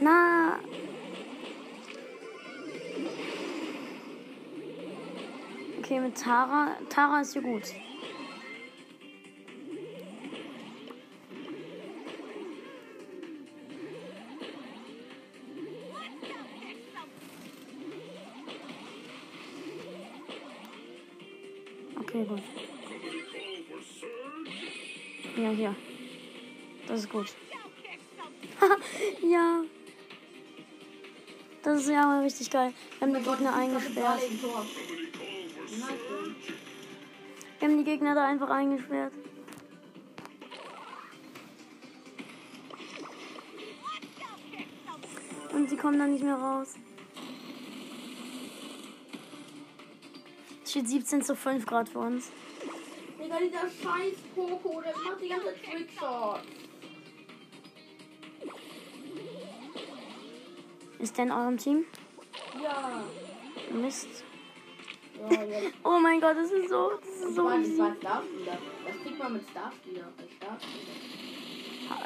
Na. 0.00 0.60
Okay, 5.80 6.00
mit 6.00 6.16
Tara. 6.16 6.76
Tara 6.88 7.20
ist 7.20 7.32
hier 7.32 7.42
gut. 7.42 7.64
Okay, 22.10 22.24
gut. 22.24 22.42
Ja, 25.36 25.50
hier. 25.50 25.76
Das 26.88 27.00
ist 27.00 27.08
gut. 27.08 27.26
ja. 29.22 29.62
Das 31.62 31.82
ist 31.82 31.88
ja 31.88 32.04
mal 32.06 32.24
richtig 32.24 32.50
geil. 32.50 32.72
Wir 32.98 33.06
haben 33.06 33.14
die 33.14 33.22
Gegner 33.22 33.54
eingesperrt. 33.54 34.22
Wir 37.60 37.68
haben 37.68 37.78
die 37.78 37.84
Gegner 37.84 38.14
da 38.16 38.26
einfach 38.26 38.50
eingesperrt. 38.50 39.12
Und 45.52 45.70
sie 45.70 45.76
kommen 45.76 45.98
dann 46.00 46.12
nicht 46.12 46.24
mehr 46.24 46.34
raus. 46.34 46.74
Steht 50.70 50.88
17 50.88 51.22
zu 51.22 51.34
5 51.34 51.66
Grad 51.66 51.88
für 51.88 51.98
uns. 51.98 52.30
Digga, 53.18 53.36
dieser 53.38 53.60
scheiß 53.60 54.16
Poco, 54.34 54.80
der 54.80 54.94
macht 54.96 55.20
die 55.22 55.28
ganze 55.28 55.54
Trickshots. 55.62 56.46
Ist 60.98 61.16
der 61.16 61.24
in 61.24 61.32
eurem 61.32 61.56
Team? 61.56 61.84
Ja. 62.62 63.02
Mist. 63.72 64.24
Ja, 65.30 65.42
ja. 65.42 65.58
Oh 65.84 65.98
mein 66.00 66.20
Gott, 66.20 66.36
das 66.36 66.50
ist 66.50 66.68
so, 66.68 66.92
das 67.00 67.08
ist 67.08 67.36
so 67.36 67.48
Das 67.48 67.56
kriegt 69.02 69.18
man 69.18 69.32
mit 69.34 69.42
Starspieler. 69.50 70.08
Starspieler. 70.36 70.62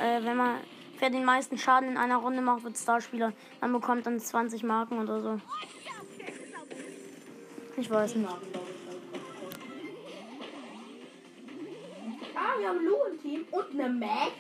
Äh, 0.01 0.25
wenn 0.25 0.37
man 0.37 0.61
wer 0.99 1.11
den 1.11 1.25
meisten 1.25 1.59
Schaden 1.59 1.91
in 1.91 1.97
einer 1.97 2.17
Runde 2.17 2.41
macht, 2.41 2.65
wird 2.65 2.79
Starspieler. 2.79 3.33
Man 3.61 3.73
bekommt 3.73 4.07
dann 4.07 4.19
20 4.19 4.63
Marken 4.63 4.99
oder 4.99 5.21
so. 5.21 5.41
Ich 7.77 7.91
weiß 7.91 8.15
nicht. 8.15 8.29
Ah, 12.35 12.59
wir 12.59 12.69
haben 12.69 12.85
Lou 12.85 12.97
im 13.11 13.21
Team 13.21 13.45
und 13.51 13.71
eine 13.71 13.89
Max. 13.89 14.33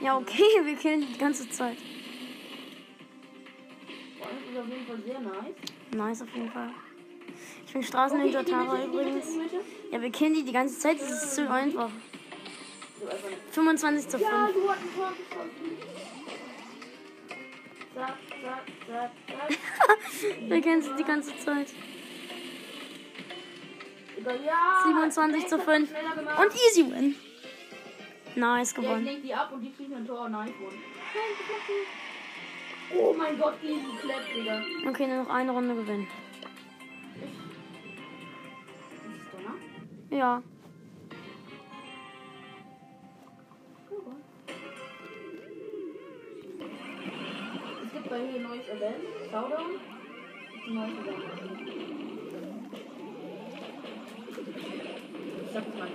Ja, 0.00 0.16
okay, 0.16 0.44
wir 0.64 0.76
killen 0.76 1.00
die 1.00 1.18
ganze 1.18 1.48
Zeit. 1.48 1.76
Das 4.20 4.30
ist 4.30 4.58
auf 4.58 4.68
jeden 4.68 4.86
Fall 4.86 4.98
sehr 5.04 5.20
nice. 5.20 5.54
Nice 5.94 6.22
auf 6.22 6.34
jeden 6.34 6.50
Fall. 6.50 6.70
Ich 7.66 7.72
bin 7.72 7.82
die 7.82 8.16
Mitte, 8.18 8.44
Tara 8.44 8.84
übrigens. 8.84 9.26
Ja, 9.90 10.00
wir 10.00 10.10
killen 10.10 10.34
die 10.34 10.44
die 10.44 10.52
ganze 10.52 10.78
Zeit, 10.78 11.00
das 11.00 11.10
ist 11.10 11.34
zu 11.34 11.50
einfach. 11.50 11.90
So, 13.00 13.08
einfach 13.08 13.30
nicht. 13.30 13.42
25 13.50 14.08
zu 14.08 14.18
5. 14.18 14.30
Ja, 14.30 14.48
du 14.52 14.68
hast 14.68 14.78
ein 14.78 14.94
Tor 14.94 15.12
geschossen. 15.16 15.78
Zack, 17.94 18.16
zack, 18.42 18.64
zack, 18.86 19.10
zack. 19.26 20.48
wir 20.48 20.60
killen 20.60 20.82
sie 20.82 20.90
die 20.96 21.04
ganze 21.04 21.36
Zeit. 21.38 21.68
Digga, 24.22 24.34
ja. 24.34 24.82
27 24.86 25.46
zu 25.48 25.56
Max 25.56 25.68
5. 25.68 25.90
hat 25.90 26.00
schneller 26.00 26.14
gemacht. 26.14 26.38
Und 26.44 26.54
easy 26.54 26.90
win. 26.90 27.14
Nice 28.34 28.74
gewonnen. 28.74 29.04
legt 29.04 29.24
die 29.24 29.34
ab 29.34 29.52
und 29.52 29.60
die 29.60 29.72
kriegen 29.72 29.94
ein 29.94 30.06
Tor. 30.06 30.28
Nice 30.28 30.50
one. 30.60 30.76
Oh 32.94 33.14
mein 33.16 33.38
Gott, 33.38 33.54
easy 33.62 33.96
clap, 34.00 34.20
Digga. 34.34 34.62
Okay, 34.88 35.06
nur 35.06 35.24
noch 35.24 35.30
eine 35.30 35.50
Runde 35.50 35.74
gewinnen. 35.74 36.06
Ist 38.92 39.16
es 39.16 39.30
Donner? 39.30 40.16
Ja. 40.16 40.42
hier 48.14 48.36
ein 48.36 48.42
neues 48.42 48.68
Event. 48.68 49.04
Showdown. 49.30 49.70
Ist 50.54 50.68
ein 50.68 50.74
neues 50.74 50.98
Event. 50.98 52.11
Ich 54.56 55.52
das 55.52 55.64
mal. 55.78 55.88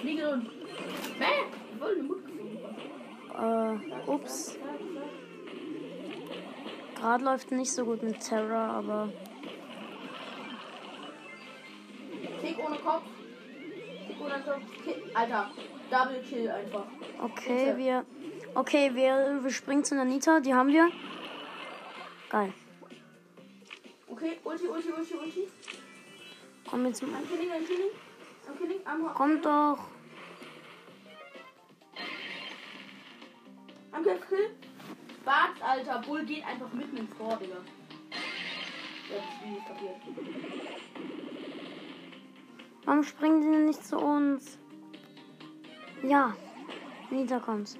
Fliege 0.00 0.28
und. 0.30 0.44
Bäh! 1.18 1.24
Ich 1.74 1.80
wollte 1.80 2.00
eine 2.00 2.02
Mut 2.08 2.26
gefunden. 2.26 2.58
Äh, 4.06 4.10
ups. 4.10 4.58
Gerade 6.96 7.24
läuft 7.24 7.50
nicht 7.52 7.72
so 7.72 7.84
gut 7.84 8.02
mit 8.02 8.20
Terra, 8.20 8.78
aber 8.78 9.10
Tick 12.40 12.58
ohne 12.58 12.76
Kopf. 12.76 13.02
Tick 14.06 14.20
ohne 14.20 14.40
Kopf. 14.42 14.84
Kill. 14.84 15.02
Alter. 15.14 15.50
Double 15.90 16.22
Kill 16.22 16.50
einfach. 16.50 16.86
okay, 17.22 17.66
Bitte. 17.66 17.78
wir. 17.78 18.04
Okay, 18.54 18.90
wir, 18.94 19.40
wir 19.42 19.50
springen 19.50 19.84
zu 19.84 19.94
Nanita, 19.96 20.40
die 20.40 20.54
haben 20.54 20.68
wir. 20.68 20.88
Geil. 22.30 22.52
Okay, 24.14 24.38
Ulti, 24.44 24.68
Ulti, 24.68 24.92
Ulti, 24.92 25.14
Ulti. 25.14 25.48
Komm 26.70 26.86
jetzt 26.86 27.02
mal. 27.02 27.16
Am 27.16 27.28
Killing, 27.28 27.50
am 27.50 27.66
Killing. 27.66 27.90
Am 28.46 28.58
Killing, 28.58 28.80
am 28.86 29.12
Kommt 29.12 29.44
doch. 29.44 29.78
Am 33.90 34.04
Kill. 34.04 34.50
Bart, 35.24 35.60
Alter. 35.60 36.00
Bull 36.06 36.24
geht 36.24 36.46
einfach 36.46 36.72
mitten 36.72 36.96
ins 36.96 37.10
Tor, 37.18 37.36
Digga. 37.38 37.56
Das 39.10 39.50
nicht 39.50 39.66
kapiert. 39.66 39.96
Warum 42.84 43.02
springen 43.02 43.40
die 43.40 43.50
denn 43.50 43.64
nicht 43.64 43.84
zu 43.84 43.98
uns? 43.98 44.60
Ja. 46.04 46.36
Nita 47.10 47.40
kommt. 47.40 47.76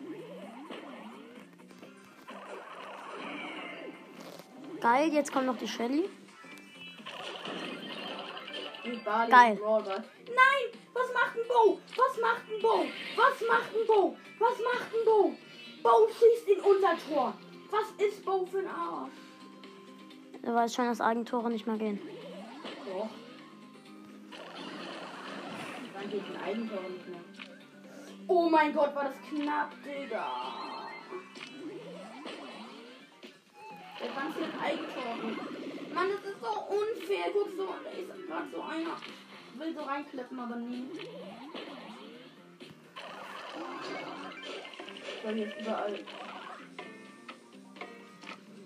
Geil, 4.81 5.13
jetzt 5.13 5.33
kommt 5.33 5.47
noch 5.47 5.59
die 5.59 5.69
Shelly. 5.69 6.09
Barley 9.05 9.31
Geil. 9.31 9.59
Nein! 9.63 10.81
Was 10.93 11.13
macht 11.13 11.37
ein 11.37 11.49
Bo? 11.49 11.81
Was 11.97 12.21
macht 12.21 12.43
ein 12.51 12.61
Bo? 12.61 12.85
Was 13.17 13.49
macht 13.49 13.75
ein 13.75 13.87
Bo? 13.87 14.17
Was 14.39 14.59
macht 14.59 14.95
ein 14.95 15.05
Bo? 15.05 15.35
Bo 15.83 16.09
schießt 16.09 16.49
in 16.49 16.61
unser 16.61 16.97
Tor. 17.09 17.35
Was 17.71 18.07
ist 18.07 18.25
Bo 18.25 18.45
für 18.47 18.59
ein 18.59 18.69
Arsch? 18.69 19.11
Er 20.43 20.55
weiß 20.55 20.75
schon, 20.75 20.87
dass 20.87 21.01
Eigentore 21.01 21.51
nicht 21.51 21.67
mehr 21.67 21.77
gehen. 21.77 21.99
Doch. 22.87 23.09
Dann 25.95 26.11
geht 26.11 26.23
ein 26.23 26.43
Eigentor 26.43 26.83
nicht 26.83 27.09
mehr. 27.09 27.21
Oh 28.29 28.49
mein 28.49 28.75
Gott, 28.75 28.95
war 28.95 29.05
das 29.05 29.17
knapp, 29.29 29.73
Digga. 29.83 30.27
Der 34.01 34.09
kann 34.11 34.33
für 34.33 34.45
ein 34.45 34.61
Eigentor. 34.61 35.64
Mann, 35.95 36.09
das 36.11 36.33
ist 36.33 36.41
so 36.41 36.51
unfair. 36.75 37.27
Guck 37.33 37.51
so, 37.57 37.67
da 37.67 37.91
ist 37.91 38.27
gerade 38.27 38.51
so 38.53 38.63
einer. 38.63 38.97
Will 39.57 39.75
so 39.75 39.83
reinkleppen, 39.83 40.41
aber 40.41 40.57
nie. 40.57 40.85
Weil 45.25 45.39
jetzt 45.39 45.61
überall. 45.61 45.99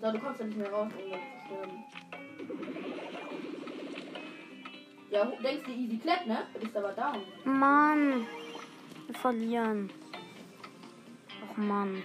So, 0.01 0.11
du 0.11 0.19
kommst 0.19 0.39
ja 0.39 0.45
nicht 0.45 0.57
mehr 0.57 0.71
raus, 0.71 0.91
um 0.97 1.11
das 1.11 1.19
zu 1.19 1.45
sterben. 1.45 1.83
Ja, 5.11 5.25
denkst 5.25 5.65
du 5.65 5.71
easy 5.71 5.97
clap, 5.97 6.25
ne? 6.25 6.47
Du 6.53 6.59
bist 6.59 6.75
aber 6.75 6.93
down. 6.93 7.21
Mann. 7.43 8.27
Wir 9.07 9.15
verlieren. 9.15 9.91
Och 11.43 11.57
Mann. 11.57 12.03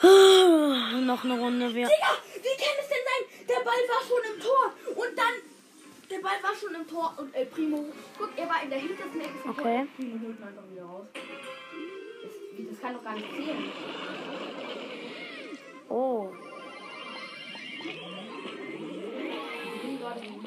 Noch 1.06 1.24
eine 1.24 1.38
Runde. 1.40 1.74
Wir. 1.74 1.86
Digga, 1.86 2.12
wie 2.34 2.56
kann 2.62 2.76
es? 2.80 2.87
Der 3.48 3.60
Ball 3.64 3.82
war 3.88 4.02
schon 4.06 4.34
im 4.34 4.40
Tor 4.40 4.72
und 4.94 5.16
dann. 5.18 5.34
Der 6.10 6.18
Ball 6.20 6.42
war 6.42 6.54
schon 6.54 6.74
im 6.74 6.86
Tor 6.88 7.14
und 7.18 7.34
El 7.34 7.46
Primo. 7.46 7.84
Guck, 8.18 8.30
er 8.36 8.48
war 8.48 8.62
in 8.62 8.70
der 8.70 8.78
hintersten 8.78 9.20
Ecke 9.20 9.38
vom 9.42 9.50
Okay. 9.50 9.62
Tor. 9.62 9.86
Primo 9.96 10.26
holt 10.26 10.38
ihn 10.38 10.42
einfach 10.44 10.62
wieder 10.70 10.84
raus. 10.84 11.06
Das, 11.12 12.66
das 12.70 12.80
kann 12.80 12.94
doch 12.94 13.04
gar 13.04 13.14
nicht 13.14 13.30
zählen. 13.30 13.72
Oh. 15.90 16.28
Ich 19.74 19.82
bin 19.82 19.98
gerade 20.00 20.20
in- 20.20 20.46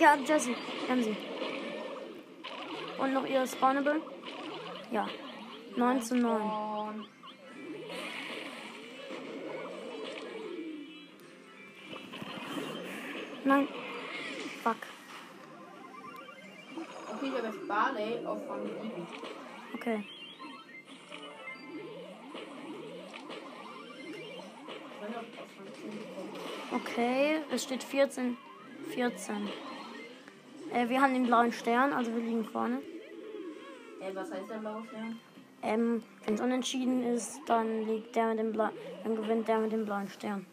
Ja, 0.00 0.16
Jessie. 0.16 0.56
Haben 0.88 1.02
sie. 1.02 1.16
Und 2.98 3.12
noch 3.12 3.26
ihr 3.26 3.46
Spawnable? 3.46 4.00
Ja. 4.90 5.08
9 5.76 6.02
zu 6.02 6.16
9. 6.16 6.42
Und 6.42 7.08
Nein. 13.44 13.68
Fuck. 14.62 14.76
Okay, 17.14 17.26
ich 17.26 17.34
habe 17.34 17.46
jetzt 17.46 17.68
Barley 17.68 18.26
auf 18.26 18.38
Rang 18.48 18.66
7. 18.66 19.06
Okay. 19.74 20.04
Ich 24.06 25.00
weiß 25.00 25.08
nicht, 25.08 25.18
ob 25.18 25.26
ich 25.32 25.40
auf 25.40 25.46
Rang 25.58 25.68
10 25.74 25.90
bekomme. 25.90 26.28
Okay. 26.72 27.40
Es 27.50 27.62
steht 27.64 27.82
14. 27.82 28.36
14. 28.90 29.48
Äh, 30.72 30.88
wir 30.88 31.00
haben 31.00 31.14
den 31.14 31.26
blauen 31.26 31.52
Stern, 31.52 31.92
also 31.92 32.12
wir 32.14 32.22
liegen 32.22 32.44
vorne. 32.44 32.80
Ey, 34.00 34.14
was 34.14 34.30
heißt 34.32 34.50
der 34.50 34.58
blaue 34.58 34.84
Stern? 34.86 35.20
Ähm, 35.62 36.02
wenn 36.24 36.34
es 36.34 36.40
unentschieden 36.40 37.04
ist, 37.04 37.40
dann 37.46 37.86
liegt 37.86 38.14
der 38.16 38.28
mit 38.28 38.38
dem 38.38 38.52
Bla 38.52 38.72
dann 39.02 39.16
gewinnt 39.16 39.48
der 39.48 39.58
mit 39.58 39.72
dem 39.72 39.84
blauen 39.84 40.08
Stern. 40.08 40.46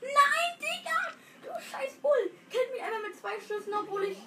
Nein, 0.00 0.58
Digga! 0.60 1.12
Du 1.42 1.50
scheiß 1.60 1.94
Bull! 1.96 2.30
Killt 2.50 2.70
mich 2.72 2.82
Schüssen, 3.48 3.72
obwohl 3.72 4.04
ich. 4.04 4.18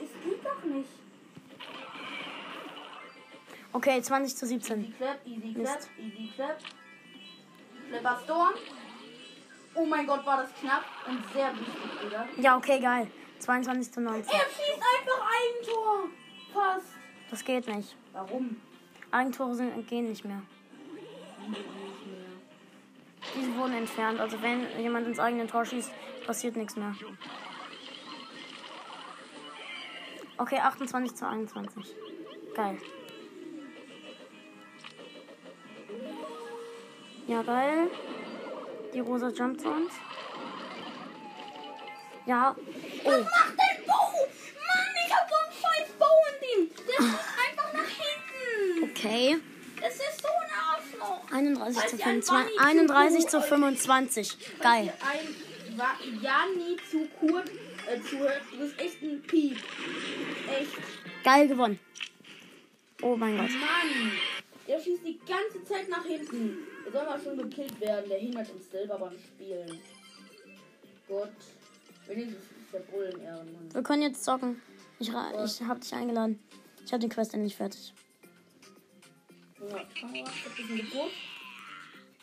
Es, 0.00 0.08
es 0.08 0.24
geht 0.24 0.44
doch 0.44 0.64
nicht. 0.64 0.88
Okay, 3.72 4.02
20 4.02 4.36
zu 4.36 4.46
17. 4.46 4.80
Easy 4.80 4.92
clap, 4.92 5.26
easy 5.26 5.54
clap, 5.54 5.76
Mist. 5.76 5.90
easy 5.98 6.32
clap. 6.34 6.58
Flipper 7.88 8.20
Storm. 8.24 8.54
Oh 9.74 9.84
mein 9.84 10.06
Gott, 10.06 10.24
war 10.26 10.38
das 10.42 10.52
knapp 10.54 10.84
und 11.06 11.32
sehr 11.32 11.52
wichtig, 11.52 12.00
Digga. 12.02 12.26
Ja, 12.38 12.56
okay, 12.56 12.80
geil. 12.80 13.08
22 13.38 13.92
zu 13.92 14.00
19. 14.00 14.24
Er 14.24 14.40
schießt 14.40 14.82
einfach 14.98 15.26
ein 15.26 15.66
Tor. 15.66 16.08
Fast. 16.52 16.86
Das 17.30 17.44
geht 17.44 17.68
nicht. 17.68 17.94
Warum? 18.12 18.60
Eigentore 19.10 19.54
sind, 19.54 19.86
gehen 19.86 20.08
nicht 20.08 20.24
mehr. 20.24 20.42
Wie 20.94 21.50
nicht 21.50 22.06
mehr? 22.06 22.29
Diese 23.34 23.56
wurden 23.56 23.74
entfernt. 23.74 24.20
Also 24.20 24.40
wenn 24.42 24.66
jemand 24.80 25.06
ins 25.06 25.18
eigene 25.18 25.46
Tor 25.46 25.64
schießt, 25.64 25.90
passiert 26.26 26.56
nichts 26.56 26.76
mehr. 26.76 26.94
Okay, 30.36 30.58
28 30.58 31.14
zu 31.14 31.28
21. 31.28 31.94
Geil. 32.54 32.78
Ja, 37.26 37.42
geil. 37.42 37.90
Die 38.92 39.00
Rosa 39.00 39.28
jumpt 39.28 39.60
zu 39.60 39.68
uns. 39.68 39.92
Ja. 42.26 42.56
Oh. 43.04 43.10
Was 43.10 43.24
macht 43.24 43.50
denn 43.50 43.86
Bo? 43.86 43.92
Mann, 43.92 44.94
ich 45.06 45.14
hab 45.14 45.28
so 45.28 45.36
einen 45.36 45.52
scheiß 45.52 45.92
Bo 45.98 46.06
in 46.30 46.62
ihm. 46.62 46.70
Der 46.88 46.98
ist 47.06 47.28
einfach 47.38 47.72
nach 47.72 47.88
hinten. 47.88 48.90
Okay. 48.90 49.38
Das 49.80 49.94
ist 49.94 50.22
so 50.22 50.28
ein 50.28 50.50
Arschloch. 50.58 51.19
31 51.32 51.76
zu 51.76 51.98
Weil 51.98 51.98
sie 51.98 52.02
ein 52.02 52.22
25. 52.22 52.56
Bunny 52.56 52.58
31 52.58 53.20
zu 53.22 53.28
zu 53.28 53.36
gut- 53.38 53.46
25. 53.48 54.36
Falls 54.60 54.62
Geil. 54.62 54.92
Jani 56.20 56.76
zu 56.90 57.06
kurz 57.18 57.48
äh, 57.50 58.00
zuhört, 58.08 58.42
du 58.52 58.58
bist 58.58 58.78
echt 58.80 59.02
ein 59.02 59.22
Piep. 59.22 59.56
Echt. 59.56 60.72
Geil 61.24 61.48
gewonnen. 61.48 61.78
Oh 63.02 63.16
mein 63.16 63.36
Gott. 63.36 63.48
Mann, 63.50 64.12
der 64.68 64.78
schießt 64.80 65.06
die 65.06 65.18
ganze 65.20 65.64
Zeit 65.64 65.88
nach 65.88 66.04
hinten. 66.04 66.58
Der 66.84 66.92
soll 66.92 67.04
mal 67.04 67.20
schon 67.22 67.38
gekillt 67.38 67.80
werden. 67.80 68.08
Der 68.10 68.18
hindert 68.18 68.50
uns 68.50 68.70
selber 68.70 68.98
beim 68.98 69.14
Spielen. 69.18 69.80
Gott. 71.08 71.30
Wenigstens 72.06 72.42
ist 72.42 72.72
der 72.72 72.80
Bull 72.80 73.06
ein 73.14 73.20
Ehrenmann. 73.20 73.72
Wir 73.72 73.82
können 73.82 74.02
jetzt 74.02 74.24
zocken. 74.24 74.60
Ich, 74.98 75.08
ich 75.08 75.62
hab 75.62 75.80
dich 75.80 75.94
eingeladen. 75.94 76.38
Ich 76.84 76.92
hab 76.92 77.00
die 77.00 77.08
Quest 77.08 77.32
endlich 77.34 77.56
fertig. 77.56 77.94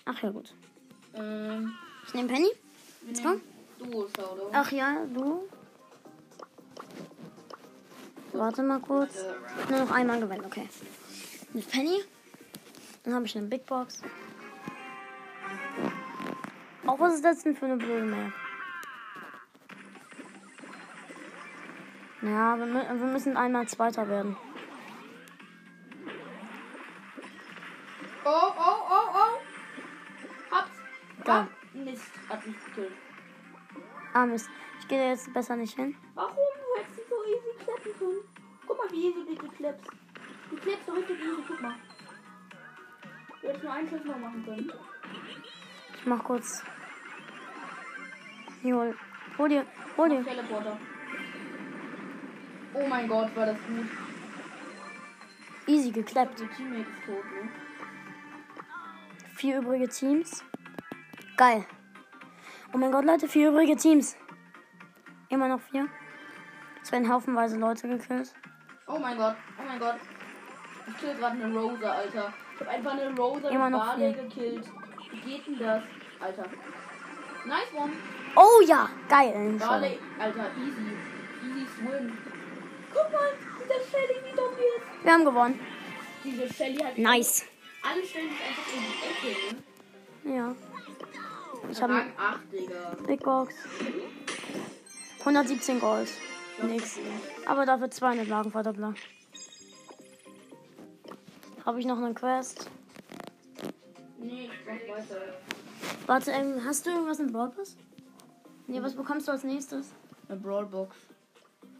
Ach 0.05 0.23
ja, 0.23 0.29
gut. 0.29 0.53
Ähm, 1.15 1.73
Ich 2.07 2.13
nehme 2.13 2.27
Penny. 2.27 2.49
Let's 3.05 3.21
nehmen 3.23 3.41
Duo 3.79 4.07
Showdown. 4.07 4.49
Ach 4.53 4.71
ja, 4.71 5.05
du. 5.13 5.47
Warte 8.33 8.63
mal 8.63 8.79
kurz. 8.79 9.23
Nur 9.69 9.79
noch 9.79 9.91
einmal 9.91 10.19
gewinnen, 10.19 10.45
okay. 10.45 10.67
Mit 11.53 11.69
Penny. 11.69 11.99
Dann 13.03 13.13
habe 13.13 13.25
ich 13.25 13.37
eine 13.37 13.47
Big 13.47 13.65
Box. 13.65 14.01
Auch 16.85 16.99
was 16.99 17.15
ist 17.15 17.25
das 17.25 17.43
denn 17.43 17.55
für 17.55 17.65
eine 17.65 17.77
blöde 17.77 18.05
Map? 18.05 18.33
Ja, 22.21 22.57
wir, 22.57 22.65
wir 22.67 23.07
müssen 23.07 23.37
einmal 23.37 23.67
Zweiter 23.67 24.07
werden. 24.07 24.35
Oh, 28.29 28.51
oh, 28.59 28.79
oh, 28.89 29.07
oh. 29.23 29.39
Hab's. 30.51 30.77
Da. 31.23 31.39
Ah, 31.39 31.47
Mist, 31.73 32.11
hat 32.27 32.45
mich 32.45 32.57
gekillt. 32.65 32.91
Ah, 34.13 34.25
Mist. 34.25 34.49
Ich 34.81 34.87
gehe 34.89 35.11
jetzt 35.11 35.33
besser 35.33 35.55
nicht 35.55 35.75
hin. 35.77 35.95
Warum? 36.13 36.35
Du 36.35 36.81
hättest 36.81 36.95
sie 36.97 37.03
so 37.09 37.23
easy 37.23 37.63
klappen 37.63 37.91
können. 37.97 38.21
Guck 38.67 38.77
mal, 38.77 38.91
wie 38.91 39.07
easy 39.07 39.23
du 39.25 39.31
die 39.31 39.55
klappst. 39.55 39.89
Du 40.49 40.57
klappst 40.57 40.85
so 40.85 40.91
richtig 40.91 41.19
easy, 41.19 41.41
guck 41.47 41.61
mal. 41.61 41.75
Du 43.41 43.47
hättest 43.47 43.63
nur 43.63 43.73
einen 43.73 43.89
Schuss 43.89 44.03
noch 44.03 44.17
machen 44.17 44.43
können. 44.43 44.73
Ich 45.97 46.05
mach 46.05 46.23
kurz. 46.25 46.63
Hier, 48.61 48.75
hol, 48.75 48.95
hol 49.37 49.49
dir, 49.49 49.65
hol 49.95 50.09
dir. 50.09 50.25
Teleporter. 50.25 50.77
Oh 52.73 52.87
mein 52.87 53.07
Gott, 53.07 53.33
war 53.37 53.45
das 53.45 53.57
gut. 53.67 53.87
Easy 55.65 55.91
geklappt. 55.91 56.37
Der 56.41 56.51
Teammate 56.51 56.81
ist 56.81 57.05
tot, 57.05 57.23
ne? 57.31 57.66
Vier 59.37 59.59
übrige 59.59 59.87
Teams. 59.87 60.43
Geil. 61.37 61.63
Oh 62.73 62.77
mein 62.79 62.91
Gott, 62.91 63.05
Leute, 63.05 63.27
vier 63.27 63.49
übrige 63.49 63.75
Teams. 63.75 64.17
Immer 65.29 65.47
noch 65.47 65.61
vier. 65.61 65.87
Es 66.81 66.91
werden 66.91 67.07
haufenweise 67.07 67.55
Leute 67.57 67.87
gekillt. 67.87 68.33
Oh 68.87 68.97
mein 68.97 69.15
Gott, 69.15 69.35
oh 69.59 69.63
mein 69.67 69.77
Gott. 69.79 69.97
Ich 70.87 70.97
kill 70.97 71.13
gerade 71.15 71.43
eine 71.43 71.53
Rosa, 71.55 71.91
Alter. 71.91 72.33
Ich 72.55 72.61
hab 72.61 72.67
einfach 72.67 72.91
eine 72.93 73.15
Rosa 73.15 73.49
Immer 73.49 73.65
mit 73.65 73.73
noch 73.73 73.85
Barley 73.85 74.13
vier. 74.13 74.23
gekillt. 74.23 74.65
Wie 75.11 75.19
geht 75.31 75.45
denn 75.45 75.59
das? 75.59 75.83
Alter. 76.19 76.45
Nice 77.45 77.73
one. 77.75 77.91
Oh 78.35 78.61
ja, 78.65 78.89
geil. 79.07 79.55
Barley, 79.59 79.99
Alter, 80.19 80.49
easy. 80.57 80.97
Easy 81.45 81.67
swim. 81.77 82.17
Guck 82.91 83.11
mal, 83.13 83.29
dieser 83.61 83.85
Shelly, 83.85 84.19
wie 84.25 84.35
dumm 84.35 84.49
die 84.57 84.81
ist. 84.81 85.03
Wir 85.05 85.13
haben 85.13 85.25
gewonnen. 85.25 85.59
Diese 86.23 86.51
Shelly 86.51 86.77
hat 86.77 86.97
Nice. 86.97 87.45
Alle 87.87 88.05
stellen 88.05 88.29
sich 88.29 88.41
einfach 88.41 88.63
in 88.73 88.79
die 88.83 89.29
Ecke, 89.29 89.55
ne? 89.55 90.35
Ja. 90.35 90.55
Ich 91.69 91.81
habe 91.81 91.93
Rang 91.93 92.13
8, 92.17 92.39
Digga. 92.51 92.95
Big 93.05 93.23
Box. 93.23 93.53
117 95.19 95.79
Gold. 95.79 96.09
Nix. 96.63 96.99
Aber 97.45 97.65
dafür 97.65 97.89
200 97.89 98.27
Lagenverdoppler. 98.27 98.93
Habe 101.65 101.79
ich 101.79 101.85
noch 101.85 101.97
eine 101.97 102.13
Quest? 102.13 102.69
Nee, 104.17 104.49
ich 104.51 104.67
weiter. 104.67 105.21
Warte, 106.05 106.31
ähm, 106.31 106.63
hast 106.63 106.85
du 106.85 106.89
irgendwas 106.89 107.19
im 107.19 107.31
Brawl 107.31 107.49
Pass? 107.49 107.75
Nee, 108.67 108.81
was 108.81 108.95
bekommst 108.95 109.27
du 109.27 109.31
als 109.31 109.43
nächstes? 109.43 109.91
Eine 110.29 110.39
Brawlbox. 110.39 110.95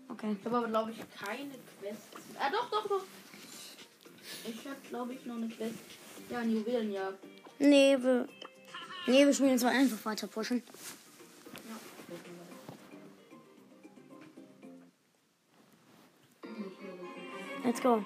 Okay. 0.09 0.35
Ich 0.39 0.45
habe 0.45 0.57
aber, 0.57 0.67
glaube 0.67 0.91
ich, 0.91 0.97
keine 1.19 1.49
Quest. 1.79 2.01
Ah, 2.39 2.49
doch, 2.51 2.69
doch, 2.69 2.87
doch. 2.87 3.03
Ich 4.45 4.65
habe, 4.65 4.77
glaube 4.89 5.13
ich, 5.13 5.25
noch 5.25 5.35
eine 5.35 5.49
Quest. 5.49 5.75
Ja, 6.29 6.39
eine 6.39 6.51
Juwelenjagd. 6.51 7.23
Nee, 7.59 7.97
wir. 7.99 8.27
Nee, 9.07 9.25
wir 9.25 9.33
spielen 9.33 9.51
jetzt 9.51 9.63
mal 9.63 9.73
einfach 9.73 10.03
weiter 10.05 10.27
pushen. 10.27 10.61
Ja. 11.63 11.77
Let's 17.63 17.81
go. 17.81 18.03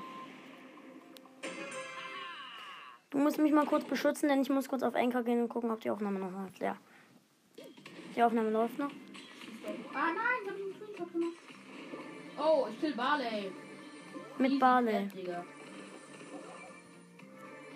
Du 3.09 3.17
musst 3.17 3.39
mich 3.39 3.51
mal 3.51 3.65
kurz 3.65 3.83
beschützen, 3.85 4.29
denn 4.29 4.41
ich 4.41 4.49
muss 4.49 4.69
kurz 4.69 4.83
auf 4.83 4.95
Anchor 4.95 5.23
gehen 5.23 5.41
und 5.41 5.49
gucken, 5.49 5.71
ob 5.71 5.81
die 5.81 5.89
Aufnahme 5.89 6.19
noch 6.19 6.31
läuft. 6.31 6.59
Ja. 6.61 6.77
Die 8.15 8.23
Aufnahme 8.23 8.51
läuft 8.51 8.77
noch. 8.77 8.91
Ah, 9.93 10.11
nein, 10.13 10.41
ich 10.43 10.49
habe 10.49 10.61
einen 10.61 10.73
Screenshot 10.75 11.11
gemacht. 11.11 11.33
Oh, 12.37 12.67
ich 12.71 12.79
kill 12.79 12.93
Barley. 12.95 13.51
Mit 14.37 14.59
Barley. 14.59 15.07
Digga. 15.07 15.43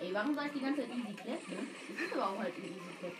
Ey, 0.00 0.12
warum 0.12 0.34
sag 0.34 0.46
ich 0.46 0.52
die 0.52 0.60
ganze 0.60 0.80
Zeit 0.82 0.90
Easy 0.90 1.14
Clap, 1.14 1.48
ne? 1.48 1.56
Das 1.96 2.06
ist 2.06 2.12
aber 2.14 2.28
auch 2.30 2.38
halt 2.38 2.52
ein 2.56 2.64
Easy 2.64 2.80
Clap. 3.00 3.12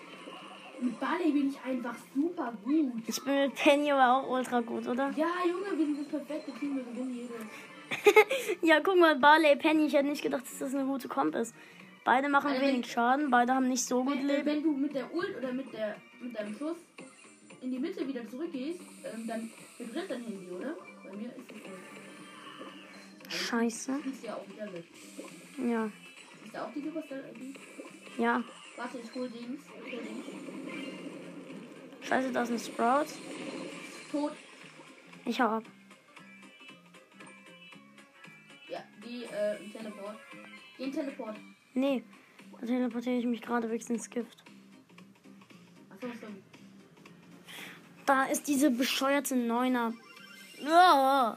Mit 0.79 1.01
Barley 1.01 1.33
bin 1.33 1.49
ich 1.49 1.61
einfach 1.65 1.97
super 2.15 2.53
gut. 2.63 2.93
Ich 3.07 3.25
bin 3.25 3.35
mit 3.35 3.55
Penny 3.55 3.91
aber 3.91 4.13
auch 4.19 4.29
ultra 4.31 4.61
gut, 4.61 4.87
oder? 4.87 5.11
Ja, 5.17 5.29
Junge, 5.49 5.79
wir 5.79 5.87
sind 5.87 5.99
das 6.01 6.09
perfekte 6.09 6.53
Team, 6.61 6.77
wir 6.77 6.85
gewinnen 6.85 7.15
jede. 7.15 7.35
Ja, 8.67 8.81
guck 8.81 8.99
mal, 8.99 9.17
Barley, 9.17 9.57
Penny. 9.57 9.87
Ich 9.87 9.95
hätte 9.95 10.09
nicht 10.09 10.23
gedacht, 10.23 10.43
dass 10.45 10.59
das 10.59 10.75
eine 10.75 10.85
gute 10.85 11.09
Comp 11.09 11.35
ist. 11.37 11.55
Beide 12.05 12.29
machen 12.29 12.51
Also, 12.51 12.61
wenig 12.63 12.91
Schaden, 12.91 13.31
beide 13.31 13.55
haben 13.55 13.69
nicht 13.69 13.85
so 13.85 14.05
gut 14.05 14.13
Wenn, 14.19 14.29
äh, 14.29 14.37
Leben. 14.37 14.47
wenn 14.47 14.63
du 14.63 14.73
mit 14.73 14.95
der 14.95 15.13
Ult 15.15 15.37
oder 15.39 15.53
mit, 15.53 15.73
der, 15.73 15.97
mit 16.21 16.37
deinem 16.39 16.57
Schuss 16.57 16.77
in 17.63 17.71
die 17.73 17.79
Mitte 17.79 18.07
wieder 18.07 18.29
zurückgehst, 18.29 18.81
ähm, 19.13 19.27
dann 19.27 19.51
vibriert 19.79 20.11
dein 20.11 20.23
Handy, 20.23 20.51
oder? 20.51 20.77
Bei 21.05 21.17
mir 21.17 21.29
ist 21.29 21.37
es 21.51 21.57
so. 23.31 23.47
Scheiße. 23.47 23.99
Du 24.05 24.27
ja 24.27 24.35
auch 24.37 24.47
wieder 24.49 24.73
weg. 24.73 24.85
Ja. 25.59 25.91
Da 26.57 26.65
auch 26.65 26.73
die? 26.73 26.81
Die? 26.81 27.55
Ja. 28.23 28.43
Warte, 28.77 28.99
ich 28.99 29.15
hol 29.15 29.29
Dings. 29.29 29.61
Ich 29.85 29.93
hol 29.93 30.01
Dings. 30.01 30.25
Scheiße, 32.09 32.33
da 32.33 32.43
ist 32.45 32.51
ein 32.51 32.59
Sprout. 32.59 33.07
Tot. 34.11 34.33
Ich 35.27 35.39
hau 35.39 35.49
ab. 35.49 35.65
Ja, 38.71 38.83
die 39.05 39.25
äh, 39.25 39.63
im 39.63 39.73
Teleport. 39.73 40.17
Den 40.79 40.93
Teleport. 40.93 41.37
Nee. 41.75 42.03
Da 42.59 42.67
teleportiere 42.67 43.19
ich 43.19 43.27
mich 43.27 43.43
gerade 43.43 43.71
weg 43.71 43.89
ins 43.91 44.09
Gift. 44.09 44.43
Achso, 45.91 46.07
so. 46.07 46.27
Da 48.07 48.25
ist 48.25 48.49
diese 48.49 48.71
bescheuerte 48.71 49.37
Neuner. 49.37 49.93
Ja. 50.65 51.37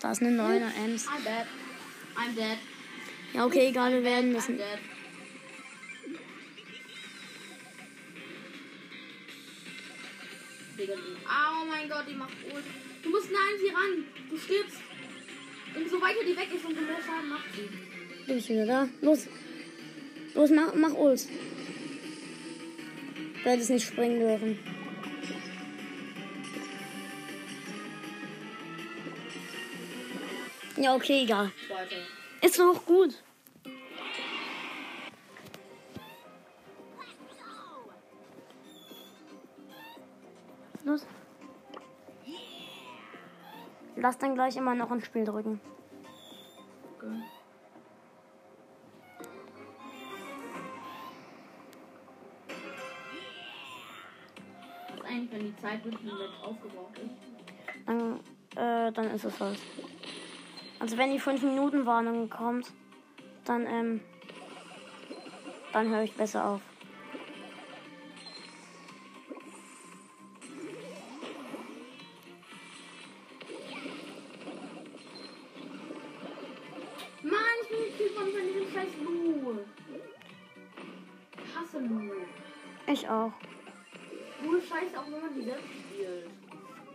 Da 0.00 0.10
ist 0.10 0.22
eine 0.22 0.32
Neuner 0.32 0.72
Ems. 0.84 1.06
I'm 1.06 1.22
dead. 1.22 1.46
I'm 2.16 2.34
dead. 2.34 2.58
Ja, 3.36 3.44
okay, 3.44 3.68
egal, 3.68 3.92
wir 3.92 4.02
werden 4.02 4.32
die- 4.32 4.60
Oh 10.78 11.64
mein 11.68 11.86
Gott, 11.90 12.04
die 12.08 12.14
macht 12.14 12.32
Ult. 12.50 12.64
Du 13.02 13.10
musst 13.10 13.28
an 13.28 13.58
sie 13.60 13.68
ran. 13.68 14.04
Du 14.30 14.38
stirbst. 14.38 14.78
Umso 15.74 16.00
weiter 16.00 16.24
die 16.26 16.34
weg 16.34 16.48
ist, 16.54 16.64
umso 16.64 16.80
mehr 16.80 16.96
Schaden 17.04 17.28
macht 17.28 17.44
sie. 17.54 17.68
Du 18.26 18.34
bist 18.34 18.48
wieder 18.48 18.64
da. 18.64 18.88
Los. 19.02 19.26
Los, 20.34 20.50
mach, 20.50 20.74
mach 20.74 20.94
Ult. 20.94 21.26
Du 23.44 23.50
hättest 23.50 23.68
nicht 23.70 23.86
springen 23.86 24.18
dürfen. 24.18 24.58
Ja, 30.78 30.94
okay, 30.94 31.24
egal. 31.24 31.52
Ist 32.40 32.58
doch 32.58 32.84
gut. 32.86 33.14
Los. 40.86 41.04
Lass 43.96 44.18
dann 44.18 44.34
gleich 44.34 44.56
immer 44.56 44.76
noch 44.76 44.92
ein 44.92 45.00
Spiel 45.00 45.24
drücken. 45.24 45.60
Okay. 46.94 47.22
Was 54.96 55.04
eigentlich, 55.04 55.32
wenn 55.32 55.40
die 55.40 55.56
Zeit 55.56 55.84
wirklich 55.84 56.12
aufgebraucht 56.40 56.98
ist? 56.98 57.86
Dann, 57.86 58.20
äh, 58.54 58.92
dann 58.92 59.10
ist 59.10 59.24
es 59.24 59.40
halt. 59.40 59.58
Also 60.78 60.96
wenn 60.96 61.10
die 61.10 61.18
5 61.18 61.42
Minuten 61.42 61.84
Warnung 61.84 62.30
kommt, 62.30 62.72
dann, 63.44 63.66
ähm, 63.66 64.00
dann 65.72 65.88
höre 65.88 66.02
ich 66.02 66.14
besser 66.14 66.46
auf. 66.46 66.75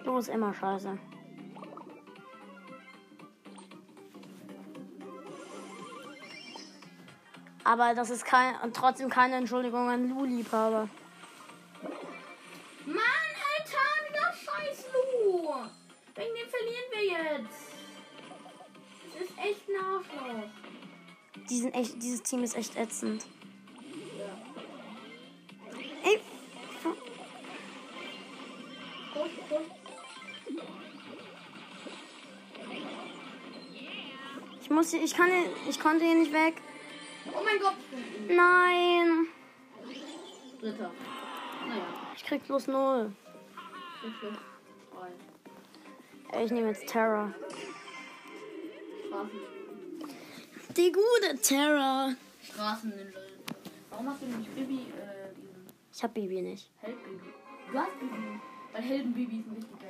Du 0.04 0.18
ist 0.18 0.30
immer 0.30 0.54
scheiße. 0.54 0.98
Aber 7.64 7.94
das 7.94 8.10
ist 8.10 8.26
kein, 8.26 8.56
trotzdem 8.74 9.10
keine 9.10 9.36
Entschuldigung 9.36 9.90
an 9.90 10.10
Lu-Liebhaber. 10.10 10.90
Mann, 12.86 12.98
Alter, 13.56 14.10
wieder 14.10 14.34
scheiß 14.34 14.86
Lu. 14.92 15.54
Wegen 16.16 16.36
dem 16.36 16.50
verlieren 16.50 16.88
wir 16.92 17.06
jetzt. 17.06 17.72
Das 19.14 19.30
ist 19.30 19.38
echt 19.38 19.70
ein 19.70 19.76
Arschloch. 19.86 20.50
Die 21.50 21.60
sind 21.60 21.74
echt, 21.76 22.02
dieses 22.02 22.24
Team 22.24 22.44
ist 22.44 22.56
echt 22.58 22.76
ätzend. 22.76 23.26
Muss 34.82 34.90
hier, 34.90 35.04
ich 35.04 35.14
kann 35.14 35.30
hier, 35.30 35.44
ich 35.70 35.80
konnte 35.80 36.04
hier 36.04 36.16
nicht 36.16 36.34
weg. 36.34 36.56
Oh 37.28 37.44
mein 37.46 37.60
Gott. 37.60 37.76
Nein. 38.28 39.28
Dritter. 40.60 40.92
Naja, 41.68 41.86
Ich 42.16 42.24
krieg 42.24 42.44
bloß 42.48 42.66
null. 42.66 43.12
Ich 46.44 46.52
nehme 46.52 46.70
jetzt 46.70 46.88
Terra. 46.88 47.32
Straßen. 49.06 49.40
Die 50.76 50.92
gute 50.92 51.40
Terra. 51.40 52.16
Straßen. 52.42 53.14
Warum 53.92 54.10
hast 54.10 54.22
du 54.24 54.26
nicht 54.26 54.56
Bibi, 54.56 54.88
äh, 54.98 55.30
Ich 55.94 56.04
hab 56.04 56.12
Bibi 56.16 56.42
nicht. 56.42 56.72
Heldbibi? 56.80 57.20
Du 57.72 57.78
hast 57.78 58.00
Bibi. 58.00 58.40
Weil 58.74 58.82
Heldenbibi 58.82 59.40
ist 59.42 59.48
ein. 59.48 59.81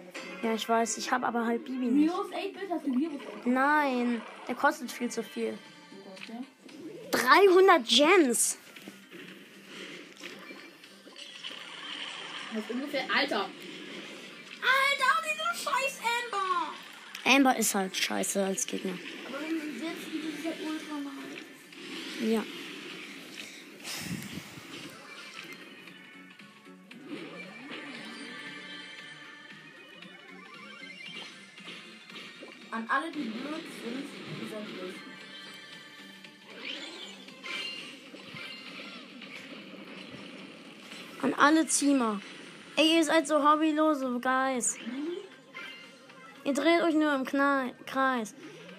Ja, 0.44 0.54
ich 0.54 0.68
weiß. 0.68 0.98
Ich 0.98 1.12
habe 1.12 1.28
aber 1.28 1.46
halt 1.46 1.66
Bibi 1.66 1.86
nicht. 1.86 2.12
Virus 2.12 2.28
8-Bit 2.28 2.70
hast 2.72 2.86
du 2.86 3.00
Virus 3.00 3.22
8-Bit? 3.22 3.48
Nein, 3.48 4.22
der 4.48 4.56
kostet 4.56 4.92
viel 4.92 5.12
zu 5.12 5.24
viel. 5.24 5.58
Wie 5.92 6.10
kostet 6.10 6.30
der? 6.30 7.20
300 7.20 7.88
Gems. 7.88 8.58
Das 12.54 12.64
ist 12.64 12.72
ungefähr. 12.72 13.04
Alter! 13.16 13.50
Alter, 14.62 15.12
diese 15.24 15.64
scheiß 15.64 16.00
Amber! 16.24 16.74
Amber 17.24 17.58
ist 17.58 17.76
halt 17.76 17.96
scheiße 17.96 18.44
als 18.44 18.66
Gegner. 18.66 18.94
Aber 19.28 19.40
wenn 19.42 19.58
du 19.58 19.86
jetzt 19.86 20.08
die 20.12 20.18
ist 20.18 20.44
ja 20.44 20.52
ultra 20.68 20.96
nice. 21.00 22.30
Ja. 22.30 22.44
An 32.82 32.90
alle, 32.90 33.12
die 33.12 33.30
blöd 33.30 33.64
sind, 33.84 34.50
seid 34.50 34.66
blöd. 34.66 34.96
An 41.22 41.34
alle 41.36 41.68
Ziemer. 41.68 42.20
Ey, 42.78 42.98
ihr 42.98 43.04
seid 43.04 43.28
so 43.28 43.36
hobbylose 43.36 44.20
Guys. 44.20 44.78
Ihr 46.44 46.54
dreht 46.54 46.82
euch 46.82 46.96
nur 46.96 47.14
im 47.14 47.24
Knei 47.24 47.76
Kreis. 47.86 48.34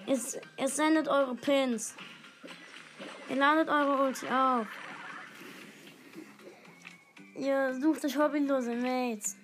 Ihr, 0.05 0.19
ihr 0.57 0.67
sendet 0.67 1.07
eure 1.07 1.35
Pins. 1.35 1.95
Ihr 3.29 3.37
ladet 3.37 3.69
eure 3.69 4.03
Ulti 4.03 4.27
auf. 4.27 4.67
Ihr 7.37 7.73
sucht 7.79 8.03
euch 8.03 8.17
hobbylose 8.17 8.75
Mates. 8.75 9.37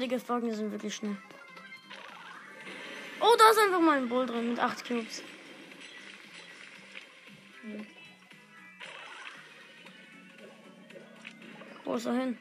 Die 0.00 0.08
Giftwolken 0.08 0.52
sind 0.54 0.72
wirklich 0.72 0.94
schnell. 0.94 1.16
Oh, 3.20 3.34
da 3.38 3.50
ist 3.50 3.58
einfach 3.58 3.80
mal 3.80 3.98
ein 3.98 4.08
Bull 4.08 4.26
drin 4.26 4.50
mit 4.50 4.58
8 4.58 4.86
Cubes. 4.86 5.22
Wo 11.84 11.94
ist 11.94 12.06
er 12.06 12.14
hin? 12.14 12.38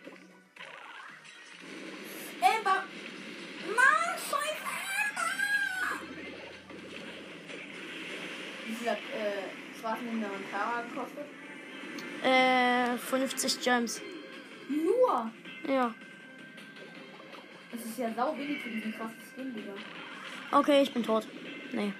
Amber! 2.41 2.83
Mann! 3.75 4.09
Wie 8.67 8.75
viel 8.75 8.89
hat, 8.89 8.97
äh, 8.97 9.79
Schwarzenlinder 9.79 10.31
und 10.31 10.51
Tara 10.51 10.83
gekostet? 10.83 11.25
Äh, 12.23 12.97
50 12.97 13.61
Gems. 13.61 14.01
Nur! 14.69 15.31
Ja. 15.67 15.93
Ja 17.99 18.13
sau 18.15 18.33
wenig 18.37 18.61
für 18.61 18.69
diesen 18.69 18.93
krassen 18.93 19.17
Skin, 19.35 19.53
Digga. 19.53 19.73
Okay, 20.53 20.83
ich 20.83 20.93
bin 20.93 21.03
tot. 21.03 21.27
Nee. 21.73 21.91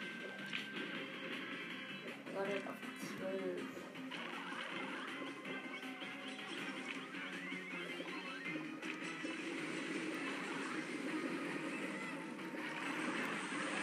Gerade 2.34 2.52
auf 2.54 2.76
12. 3.20 3.62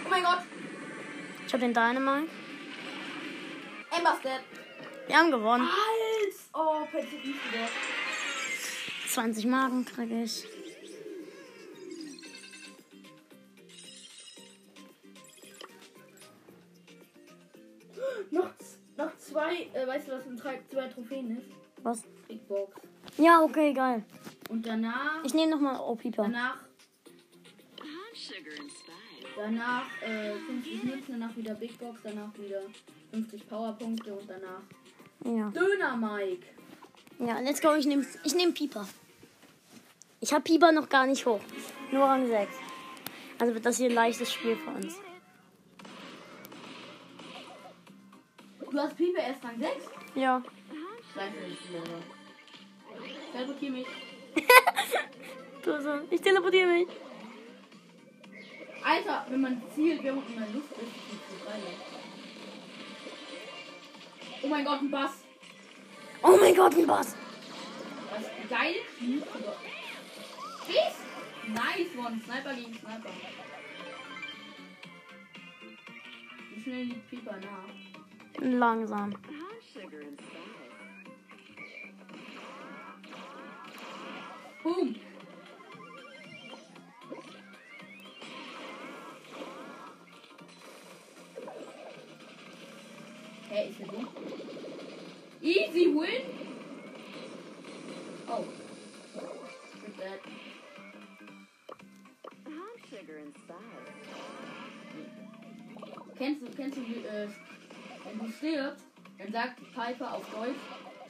Oh 0.07 0.09
mein 0.09 0.23
Gott! 0.23 0.39
Ich 1.47 1.53
hab 1.53 1.61
den 1.61 1.75
Dynamite. 1.75 2.31
Amber's 3.91 4.21
dead. 4.23 4.41
Wir 5.07 5.17
haben 5.19 5.31
gewonnen. 5.31 5.69
Als! 5.69 6.49
Oh, 6.55 6.81
wieder. 6.95 7.69
20 9.07 9.45
Marken 9.45 9.85
kriege 9.85 10.23
ich. 10.23 10.56
Zwei, 19.37 19.69
äh, 19.75 19.87
weißt 19.87 20.09
du, 20.09 20.13
was 20.13 20.25
mit 20.27 20.43
drei, 20.43 20.61
zwei 20.71 20.89
Trophäen 20.89 21.37
ist? 21.37 21.47
Was? 21.83 22.03
Big 22.27 22.49
Box. 22.49 22.73
Ja, 23.19 23.43
okay, 23.43 23.73
geil. 23.75 24.03
Und 24.49 24.67
danach, 24.67 25.23
Ich 25.25 25.35
nehme 25.35 25.51
nochmal 25.51 25.75
danach, 26.17 26.57
sugar 28.15 28.53
and 28.59 28.71
spice. 28.71 29.29
danach 29.37 29.85
äh, 30.03 30.33
50 30.35 30.85
Münzen, 30.85 31.21
danach 31.21 31.37
wieder 31.37 31.55
Big 31.55 31.79
Box, 31.79 32.01
danach 32.03 32.31
wieder 32.39 32.63
50 33.13 33.49
Powerpunkte 33.49 34.15
und 34.15 34.29
danach 34.29 34.63
Ja. 35.25 35.51
Döner 35.51 35.97
Mike. 35.97 36.47
Ja, 37.19 37.39
let's 37.41 37.61
go. 37.61 37.75
Ich 37.75 37.87
nehme 37.87 38.07
ich 38.25 38.35
nehm 38.35 38.55
Pieper. 38.55 38.89
Ich 40.21 40.33
habe 40.33 40.43
Pieper 40.43 40.73
noch 40.73 40.89
gar 40.89 41.07
nicht 41.07 41.27
hoch. 41.27 41.41
Nur 41.93 42.05
Rang 42.05 42.27
6. 42.27 42.51
Also 43.39 43.55
wird 43.55 43.67
das 43.67 43.77
hier 43.77 43.91
ein 43.91 43.95
leichtes 43.95 44.33
Spiel 44.33 44.57
für 44.57 44.71
uns. 44.71 44.97
Du 48.71 48.79
hast 48.79 48.97
Pieper 48.97 49.21
erst 49.23 49.45
Rang 49.45 49.59
6? 49.59 49.71
Ja. 50.15 50.41
Scheiße, 51.15 51.49
nicht 51.49 51.71
Lehrer. 51.71 52.03
Teleportier 53.33 53.71
mich. 53.71 53.87
Ich 56.11 56.21
teleportiere 56.21 56.69
mich. 56.69 56.87
Alter, 58.85 59.27
wenn 59.29 59.41
man 59.41 59.61
zielt, 59.75 60.01
wer 60.05 60.13
unten 60.13 60.33
in 60.33 60.39
der 60.39 60.49
Luft 60.51 60.71
ist, 60.71 60.83
ist 60.83 61.29
so 61.29 61.45
geil. 61.45 61.61
Oh 64.43 64.47
mein 64.47 64.65
Gott, 64.65 64.81
ein 64.81 64.91
Bass. 64.93 65.25
Oh 66.23 66.37
mein 66.41 66.55
Gott, 66.55 66.73
ein 66.77 66.87
Boss. 66.87 67.17
Was 68.11 68.23
geil. 68.49 68.77
Ist? 70.69 71.01
Nice 71.49 71.97
one. 71.99 72.21
Sniper 72.25 72.55
gegen 72.55 72.75
Sniper. 72.75 73.11
Wie 76.55 76.63
schnell 76.63 76.85
liegt 76.85 77.11
Pieper 77.11 77.37
nach? 77.39 77.96
Langsam. 78.41 79.13
Boom. 84.63 84.95
Hä, 93.49 93.69
ist 93.69 93.81
er? 93.81 93.87
Easy 95.43 95.87
win? 95.95 96.23
Oh. 98.29 98.45
With. 99.97 100.21
Kennst 106.19 106.43
du, 106.43 106.47
kennst 106.57 106.79
du, 106.79 106.83
äh, 106.83 107.29
wenn 108.07 108.19
du 108.19 108.33
stirbst, 108.33 108.85
dann 109.19 109.33
sagt 109.33 109.57
Piper 109.75 110.15
auf 110.15 110.25
Deutsch, 110.31 110.59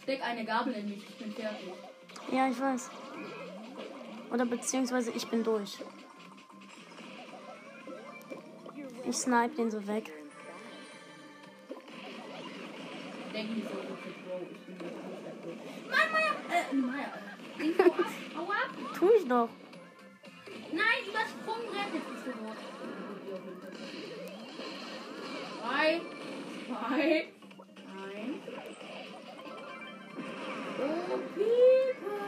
steck 0.02 0.22
eine 0.22 0.44
Gabel 0.44 0.72
in 0.74 0.88
mich, 0.88 1.04
ich 1.08 1.16
bin 1.16 1.32
fertig. 1.32 1.72
Ja, 2.32 2.48
ich 2.48 2.60
weiß. 2.60 2.90
Oder 4.32 4.46
beziehungsweise 4.46 5.12
ich 5.12 5.28
bin 5.28 5.44
durch. 5.44 5.78
Ich 9.08 9.16
snipe 9.16 9.54
den 9.54 9.70
so 9.70 9.86
weg. 9.86 10.12
Denk 13.32 13.50
nicht 13.54 13.68
so, 13.68 13.74
okay, 13.74 14.14
Bro, 14.26 14.40
ich 14.50 14.60
bin 14.60 14.78
nicht 14.78 15.42
gut. 15.42 15.90
Mann, 15.90 16.12
Maya, 16.12 16.32
äh, 16.50 16.74
Maya, 16.74 17.12
äh, 17.58 17.74
hau 17.78 17.92
ab, 17.92 18.10
hau 18.36 18.44
ab. 18.44 18.70
Tu 18.98 19.10
ich 19.18 19.28
doch. 19.28 19.48
Nein, 20.72 21.00
übersprungen, 21.08 21.68
rettet 21.68 22.08
bist 22.10 22.26
du 22.26 22.32
dort. 22.42 22.58
Drei, 25.62 26.00
zwei, 26.66 27.28
eins. 28.04 28.44
Oh, 30.78 31.18
Pieper. 31.34 32.22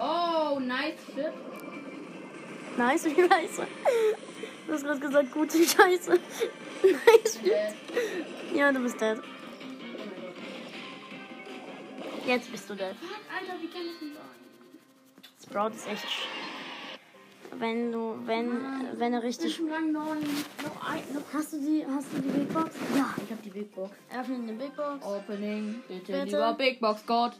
Oh, 0.00 0.58
nice 0.60 0.94
shit. 1.14 1.32
Nice, 2.76 3.04
wie 3.04 3.22
nice. 3.22 3.60
Du 4.66 4.72
hast 4.72 4.84
gerade 4.84 5.00
gesagt, 5.00 5.32
gute 5.32 5.58
Scheiße. 5.58 6.12
nice. 6.82 7.38
Äh, 7.44 8.56
Ja, 8.56 8.70
du 8.72 8.80
bist 8.80 9.00
dead. 9.00 9.20
Jetzt 12.26 12.50
bist 12.52 12.68
du 12.70 12.74
dead. 12.74 12.94
Fuck, 13.00 13.20
Alter, 13.34 13.60
wie 13.60 13.68
kann 13.68 13.82
das 13.86 13.98
denn 14.00 14.12
sein? 14.14 14.22
Sprout 15.48 15.74
ist 15.74 15.88
echt. 15.88 16.04
Wenn 17.58 17.92
du, 17.92 18.14
wenn, 18.24 18.50
wenn 18.98 19.12
er 19.12 19.22
richtig. 19.22 19.56
Zwischen 19.56 19.72
Rang 19.72 19.90
9. 19.92 20.18
Noch 20.64 20.88
ein. 20.90 21.02
Noch. 21.12 21.22
Hast 21.32 21.52
du 21.52 21.58
die, 21.58 21.84
hast 21.86 22.06
du 22.12 22.18
die 22.20 22.28
Big 22.28 22.52
Box? 22.52 22.70
Ja. 22.96 23.14
Ich 23.24 23.30
hab 23.32 23.42
die 23.42 23.50
Big 23.50 23.74
Box. 23.74 23.90
Öffne 24.16 24.36
eine 24.36 24.52
Big 24.52 24.76
Box. 24.76 25.04
Opening. 25.04 25.82
Bitte, 25.88 26.12
Bitte. 26.12 26.24
lieber 26.24 26.54
Big 26.54 26.80
Box 26.80 27.04
Gott. 27.06 27.32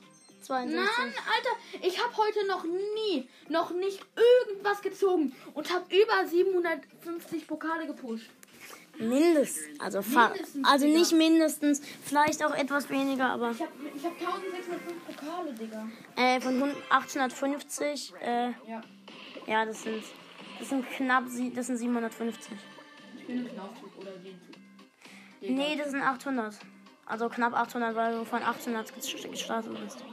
62. 0.43 0.77
Nein, 0.77 0.87
Alter, 1.35 1.87
ich 1.87 2.03
habe 2.03 2.17
heute 2.17 2.47
noch 2.47 2.65
nie, 2.65 3.29
noch 3.49 3.71
nicht 3.73 4.01
irgendwas 4.47 4.81
gezogen 4.81 5.35
und 5.53 5.73
habe 5.75 5.85
über 5.95 6.27
750 6.27 7.47
Pokale 7.47 7.87
gepusht. 7.87 8.31
Mindestens. 8.99 9.79
Also, 9.81 10.01
Mindestens, 10.01 10.67
also 10.67 10.87
Digga. 10.87 10.99
nicht 10.99 11.13
mindestens. 11.13 11.83
Vielleicht 12.05 12.45
auch 12.45 12.55
etwas 12.55 12.89
weniger, 12.91 13.27
aber 13.31 13.51
Ich 13.51 13.61
habe 13.61 13.71
ich 13.95 14.05
hab 14.05 14.13
1605 14.13 15.07
Pokale, 15.07 15.53
Digga. 15.53 15.89
äh, 16.17 16.41
von 16.41 16.55
100 16.57 16.77
850. 16.91 18.13
Äh, 18.21 18.51
Ja, 18.67 18.81
ja, 19.49 19.65
das 19.65 19.83
sind, 19.83 20.03
das 20.59 20.69
sind 20.69 20.89
knapp, 20.91 21.25
das 21.55 21.67
sind 21.67 21.77
750. 21.79 22.53
ich 23.19 23.27
bin 23.27 23.39
im 23.47 23.49
Knaufzug 23.53 23.97
oder. 23.99 24.13
Digga. 24.13 24.35
Nee, 25.41 25.77
das 25.77 25.91
sind 25.91 26.03
800. 26.03 26.57
Also 27.07 27.29
knapp 27.29 27.55
800, 27.55 27.95
weil 27.95 28.19
du 28.19 28.25
von 28.25 28.43
800 28.43 28.93
gest- 28.95 29.31
gestartet 29.31 29.73
bist. 29.83 30.05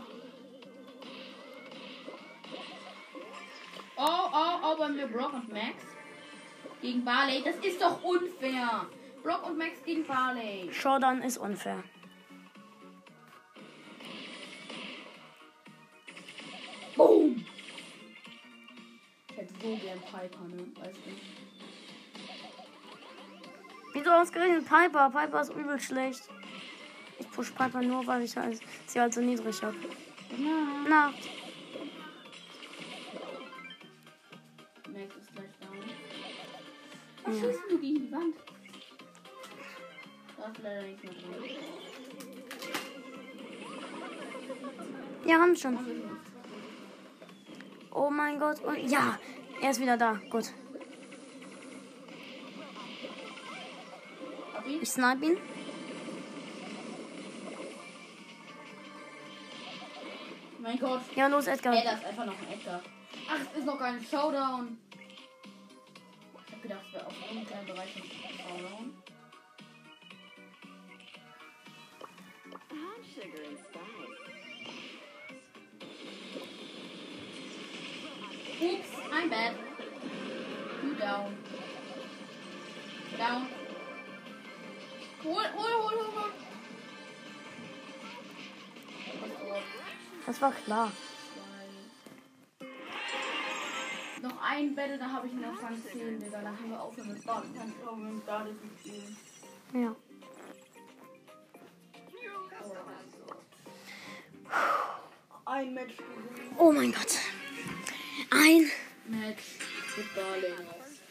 Oh, 3.97 4.03
oh, 4.33 4.59
oh, 4.63 4.77
bei 4.77 4.89
mir 4.89 5.07
Brock 5.07 5.33
und 5.33 5.51
Max 5.51 5.83
gegen 6.81 7.03
Barley. 7.03 7.41
Das 7.43 7.55
ist 7.57 7.81
doch 7.81 8.03
unfair. 8.03 8.85
Brock 9.23 9.47
und 9.49 9.57
Max 9.57 9.81
gegen 9.85 10.05
Barley. 10.05 10.69
Showdown 10.71 11.21
ist 11.21 11.37
unfair. 11.37 11.83
Boom. 16.95 17.45
Ich 19.35 19.41
hätte 19.41 19.53
so 19.61 19.75
gern 19.75 19.99
Piper, 19.99 20.45
ne? 20.47 20.65
Weißt 20.79 20.95
du? 20.95 21.11
Wieso 23.93 24.09
ausgerechnet 24.11 24.65
Piper? 24.65 25.09
Piper 25.09 25.41
ist 25.41 25.51
übel 25.51 25.77
schlecht. 25.77 26.29
Ich 27.19 27.29
push 27.31 27.51
Piper 27.51 27.81
nur, 27.81 28.07
weil 28.07 28.21
ich 28.21 28.37
halt, 28.37 28.61
sie 28.85 28.97
halt 28.97 29.13
so 29.13 29.19
niedrig 29.19 29.61
habe. 29.61 29.75
Na. 30.37 30.87
Nacht. 30.87 31.29
Max 34.93 35.15
ist 35.17 35.33
gleich 35.33 35.51
down. 35.59 35.83
Was 37.25 37.39
schießt 37.39 37.59
du 37.69 37.77
gegen 37.79 38.05
die 38.05 38.11
Wand? 38.13 38.35
Da 40.37 40.47
ist 40.47 40.59
leider 40.63 40.81
nichts 40.83 41.03
mehr 41.03 41.11
drin. 41.11 41.57
Ja, 45.25 45.39
haben 45.39 45.55
schon. 45.57 45.77
Oh 47.95 48.09
mein 48.09 48.37
Gott. 48.37 48.59
Und 48.61 48.77
ja, 48.89 49.17
er 49.61 49.71
ist 49.71 49.79
wieder 49.79 49.95
da. 49.95 50.19
Gut. 50.29 50.51
Ich 54.67 54.89
snipe 54.89 55.25
ihn. 55.25 55.37
Mein 60.59 60.77
Gott. 60.77 61.01
Ja, 61.15 61.27
los, 61.27 61.47
Edgar. 61.47 61.73
Ey, 61.73 61.83
da 61.85 61.91
ist 61.91 62.05
einfach 62.05 62.25
noch 62.25 62.33
ein 62.33 62.51
Edgar. 62.51 62.81
Ach, 63.29 63.39
es 63.39 63.59
ist 63.59 63.65
noch 63.65 63.79
kein 63.79 64.03
Showdown. 64.03 64.77
Ich 66.47 66.53
hab 66.53 66.61
gedacht, 66.61 66.81
es 66.87 66.93
wäre 66.93 67.05
auf 67.05 67.13
einem 67.29 67.45
kleinen 67.45 67.67
Bereich 67.67 67.95
ein 67.95 68.03
Showdown. 68.03 69.03
Sugar 73.15 73.39
I'm 79.25 79.31
bad. 79.31 79.55
You 80.83 80.93
down. 80.93 81.35
Down. 83.17 83.47
Hol, 85.23 85.33
hol, 85.33 85.71
hol, 85.81 85.97
hol, 85.97 86.11
hol. 86.15 86.31
Das 90.27 90.41
war 90.41 90.51
klar. 90.51 90.91
Noch 94.21 94.41
ein 94.43 94.75
Battle, 94.75 94.99
da 94.99 95.11
habe 95.11 95.27
ich 95.27 95.33
noch 95.33 95.63
Rang 95.63 95.81
10, 95.91 96.19
Digga. 96.19 96.41
Da 96.41 96.49
haben 96.49 96.69
wir 96.69 96.79
aufhören 96.79 97.13
mit 97.13 97.25
Baden. 97.25 97.55
Dann 97.55 97.73
schauen 97.83 98.03
wir 98.03 98.21
da 98.27 98.43
das 98.43 98.55
spielen. 98.79 99.17
Ja. 99.73 99.95
Ein 105.45 105.73
Match 105.73 105.97
gewinnen. 105.97 106.55
Oh 106.59 106.71
mein 106.71 106.91
Gott. 106.91 107.17
Ein. 108.29 108.69
Match 109.07 109.43
mit 109.97 110.15
Barley. 110.15 110.53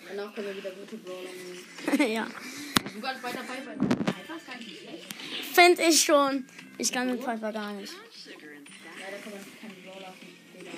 Danach 0.09 0.35
können 0.35 0.49
wir 0.49 0.57
wieder 0.57 0.71
gute 0.71 0.97
Brawler 0.97 1.31
nehmen. 1.31 2.13
ja. 2.15 2.27
Du 2.27 3.01
kannst 3.01 3.23
weiter 3.23 3.41
Piper. 3.41 3.73
Piper 3.73 4.37
ist 4.37 4.47
gar 4.47 4.57
nicht 4.57 4.79
schlecht. 4.81 5.15
Fänd 5.53 5.79
ich 5.79 6.01
schon. 6.01 6.45
Ich 6.79 6.93
kann 6.93 7.11
mit 7.11 7.21
Piper 7.21 7.53
gar 7.53 7.73
nicht. 7.73 7.93
Leider 7.93 9.19
kann 9.23 9.33
man 9.33 9.43
keine 9.61 9.75
Brawler 9.75 10.09
auf 10.09 10.15
den 10.21 10.61
Digga. 10.61 10.73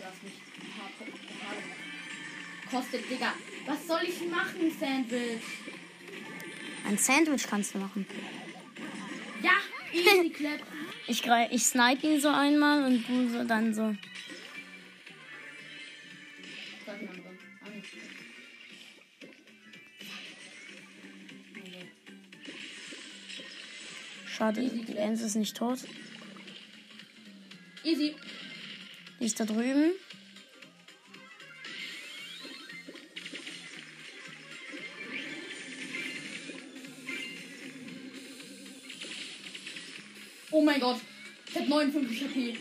Darfst 0.00 0.22
nicht. 0.22 0.36
Kostet, 2.70 3.10
Digga. 3.10 3.32
Was 3.66 3.86
soll 3.86 4.00
ich 4.04 4.28
machen, 4.28 4.72
Sandwich? 4.78 5.42
Ein 6.86 6.98
Sandwich 6.98 7.46
kannst 7.48 7.74
du 7.74 7.78
machen. 7.78 8.06
Ja, 9.42 9.52
easy 9.92 10.30
clap. 10.30 10.60
Ich, 11.10 11.24
ich 11.24 11.64
snipe 11.64 12.06
ihn 12.06 12.20
so 12.20 12.28
einmal 12.28 12.84
und 12.84 13.08
du 13.08 13.30
so 13.30 13.42
dann 13.42 13.72
so. 13.72 13.94
Schade, 24.38 24.62
die 24.62 24.96
Ems 24.96 25.20
ist 25.20 25.34
nicht 25.34 25.56
tot. 25.56 25.80
Easy. 27.82 28.14
Ist 29.18 29.40
da 29.40 29.44
drüben. 29.44 29.90
Oh 40.52 40.62
mein 40.62 40.78
Gott. 40.78 41.00
Ich 41.48 41.56
hab 41.56 41.66
59 41.66 42.22
HP. 42.22 42.56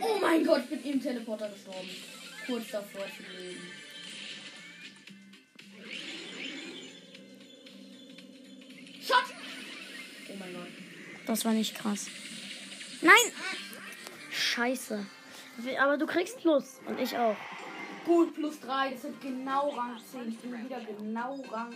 Oh 0.00 0.18
mein 0.22 0.42
Gott, 0.46 0.62
ich 0.70 0.70
bin 0.70 0.92
im 0.94 1.02
Teleporter 1.02 1.50
gestorben. 1.50 1.90
Kurz 2.46 2.70
davor 2.70 3.04
zu 3.04 3.22
leben. 3.38 3.60
Das 11.30 11.44
war 11.44 11.52
nicht 11.52 11.76
krass. 11.76 12.08
Nein! 13.02 13.14
Scheiße. 14.32 15.06
Aber 15.80 15.96
du 15.96 16.04
kriegst 16.04 16.40
Plus. 16.40 16.80
Und 16.86 16.98
ich 16.98 17.16
auch. 17.16 17.36
Gut, 18.04 18.34
plus 18.34 18.58
3. 18.58 18.90
Das 18.90 19.02
sind 19.02 19.20
genau 19.20 19.68
Rang 19.68 19.96
10. 20.10 20.28
Ich 20.28 20.38
bin 20.40 20.64
wieder 20.64 20.80
genau 20.80 21.40
Rang. 21.52 21.72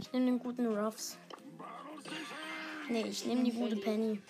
Ich 0.00 0.12
nehme 0.12 0.26
den 0.26 0.40
guten 0.40 0.66
Ruffs. 0.66 1.16
Nee, 2.88 3.06
ich 3.08 3.24
nehme 3.24 3.44
die 3.44 3.52
gute 3.52 3.76
Penny. 3.76 4.20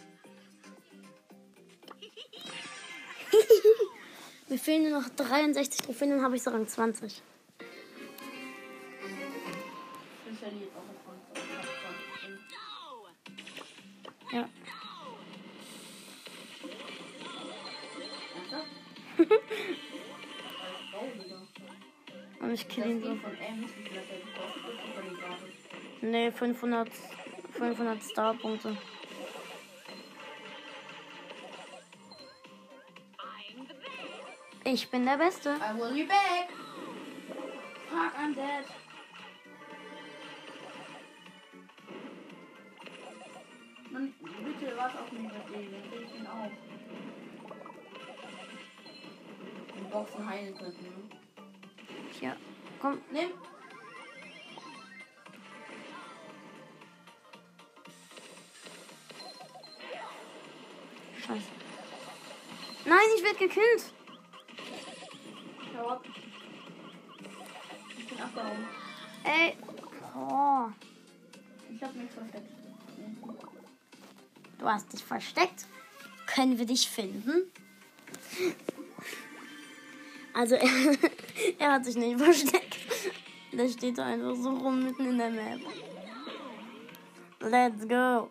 Mir 4.51 4.59
fehlen 4.59 4.91
nur 4.91 5.01
noch 5.01 5.09
63 5.09 5.81
Trophäen, 5.81 6.11
dann 6.11 6.23
habe 6.23 6.37
ich 6.37 6.43
so 6.43 6.51
Rang 6.51 6.69
20. 6.69 7.23
Nee, 26.25 26.33
500, 26.33 26.89
500 27.53 28.03
Starpunkte. 28.03 28.75
Ich 34.65 34.89
bin 34.89 35.05
der 35.05 35.19
Beste. 35.19 35.51
I 35.51 35.79
will 35.79 35.93
be 35.93 36.07
back. 36.07 36.49
Fuck, 37.91 38.15
I'm 38.19 38.35
dead. 38.35 38.65
Mann, 43.91 44.15
bitte 44.19 44.77
warte 44.79 44.99
auf 45.01 45.13
mich, 45.13 45.21
Digga. 45.21 45.41
Dann 45.53 45.91
krieg 45.91 46.07
ich 46.07 46.21
ihn 46.21 46.27
auf. 46.27 46.53
Boxen 49.93 50.27
heilen 50.27 50.57
könnten. 50.57 50.85
Ne? 50.85 50.91
Ja. 52.23 52.37
Komm. 52.81 53.03
Nimm. 53.13 53.31
Scheiße. 61.27 61.49
Nein, 62.85 62.99
ich 63.17 63.23
werde 63.23 63.39
gekillt. 63.39 63.93
Ich 67.97 68.07
bin 68.07 68.21
abgehauen. 68.21 68.69
Ey. 69.25 69.57
Oh. 70.15 70.69
Ich 71.75 71.83
hab 71.83 71.95
nichts 71.95 72.15
versteckt. 72.15 72.51
Du 74.59 74.67
hast 74.67 74.93
dich 74.93 75.03
versteckt. 75.03 75.67
Können 76.27 76.59
wir 76.59 76.67
dich 76.67 76.89
finden? 76.89 77.51
Also, 80.35 80.57
er, 80.57 80.69
er 81.59 81.73
hat 81.73 81.85
sich 81.85 81.97
nicht 81.97 82.19
versteckt. 82.19 82.79
Der 83.53 83.69
steht 83.69 83.99
da 83.99 84.07
einfach 84.07 84.35
so 84.35 84.51
rum 84.51 84.85
mitten 84.85 85.09
in 85.09 85.19
der 85.19 85.31
Map. 85.31 85.61
Let's 87.41 87.87
go. 87.89 88.31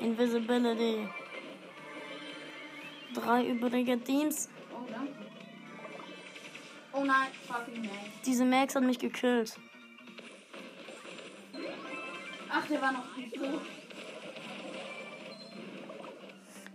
Invisibility. 0.00 1.08
Drei 3.26 3.44
übrige 3.44 3.98
Teams. 3.98 4.48
Oh, 4.72 4.86
danke. 4.88 5.12
Oh 6.92 7.04
nein, 7.04 7.26
fucking 7.48 7.82
nein. 7.82 8.12
Diese 8.24 8.44
Max 8.44 8.76
hat 8.76 8.84
mich 8.84 9.00
gekillt. 9.00 9.56
Ach, 12.48 12.64
der 12.68 12.80
war 12.80 12.92
noch 12.92 13.16
nicht 13.16 13.34
tot. 13.34 13.62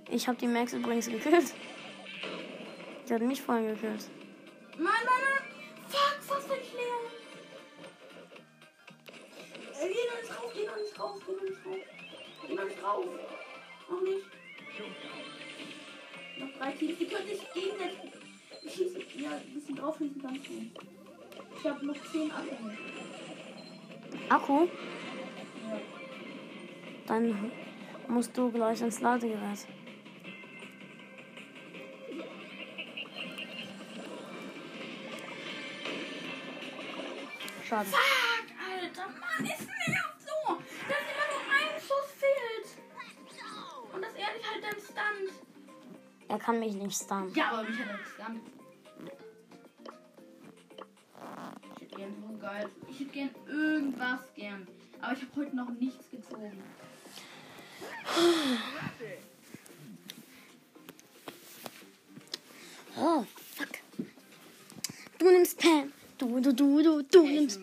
Ich 0.10 0.28
habe 0.28 0.38
die 0.38 0.48
Max 0.48 0.74
übrigens 0.74 1.08
gekillt. 1.08 1.54
Die 3.08 3.14
hat 3.14 3.22
mich 3.22 3.42
vorhin 3.42 3.68
gekillt. 3.68 4.10
Nein, 4.78 4.92
nein, 5.06 5.06
nein. 5.06 5.44
Fuck, 5.88 6.22
fast 6.22 6.50
bin 6.50 6.58
ich 6.62 6.74
leer. 6.74 7.00
Äh, 9.80 9.88
geh 9.88 10.06
noch 10.10 10.22
nicht 10.22 10.38
rauf, 10.38 10.52
geh 10.54 10.66
noch 10.66 10.76
nicht 10.76 11.00
rauf, 11.00 11.18
geh 11.26 11.34
noch 11.34 11.44
nicht 11.44 11.66
rauf. 11.66 11.78
Geh 12.46 12.56
noch 12.56 12.66
nicht 12.66 12.84
rauf. 12.84 13.06
Drei 16.62 16.72
Teams, 16.74 16.98
die 17.00 17.08
können 17.08 17.28
sich 17.28 17.54
gegenseitig 17.54 17.98
schießen. 18.62 19.02
Ja, 19.18 19.32
ein 19.32 19.54
bisschen 19.54 19.76
drauf 19.76 19.98
schießen 19.98 20.22
kannst 20.22 20.48
du. 20.48 20.54
Ich 21.58 21.66
habe 21.66 21.86
noch 21.86 22.12
zehn 22.12 22.32
Akku. 22.32 22.56
Akku? 24.30 24.66
Ja. 24.66 25.80
Dann 27.08 27.52
musst 28.08 28.38
du 28.38 28.52
gleich 28.52 28.82
ins 28.82 29.02
Ladegerät. 29.02 29.68
Schade. 37.68 37.88
Fuck, 37.90 38.00
Alter, 38.70 39.08
Mann, 39.20 39.46
es 39.46 39.71
kann 46.44 46.60
mich 46.60 46.74
nicht 46.74 46.96
stunnen. 47.02 47.34
Ja, 47.36 47.52
aber 47.52 47.64
mich 47.70 47.78
hat 47.80 47.88
er 47.90 47.98
gestunt. 47.98 48.42
Ich 51.76 51.82
hätte 51.82 51.96
gern 51.96 52.16
so 52.22 52.38
geil. 52.38 52.70
Ich 52.90 53.00
hätte 53.00 53.10
gern 53.12 53.30
irgendwas 53.48 54.20
gern. 54.36 54.68
Aber 55.02 55.14
ich 55.14 55.22
habe 55.22 55.32
heute 55.36 55.56
noch 55.56 55.70
nichts 55.70 56.10
gezogen. 56.10 56.64
Oh, 62.98 63.26
fuck. 63.56 63.70
Du 65.18 65.26
nimmst 65.32 65.58
Pam. 65.60 65.92
Du, 66.18 66.40
du, 66.40 66.54
du, 66.54 66.84
du, 66.84 67.02
du 67.04 67.24
nimmst. 67.24 67.60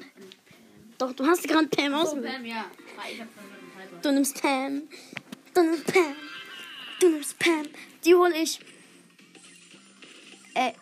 Doch, 0.96 1.12
du 1.12 1.26
hast 1.26 1.46
gerade 1.46 1.68
Pam 1.68 1.92
So, 1.92 1.98
ausgewählt. 1.98 2.34
Pam, 2.36 2.44
ja. 2.46 2.64
Ah, 2.96 3.02
Ich 3.12 3.20
hab 3.20 3.28
schon 3.28 3.44
einen 3.44 3.90
Piper. 3.90 4.02
Du 4.02 4.12
nimmst 4.12 4.42
Pam. 4.42 4.82
Du 5.54 5.62
nimmst 5.62 5.86
Pam. 5.92 6.14
Du 7.00 7.20
Pam. 7.38 7.66
Die 8.04 8.14
hol 8.14 8.32
ich. 8.32 8.58
Äh. 10.54 10.72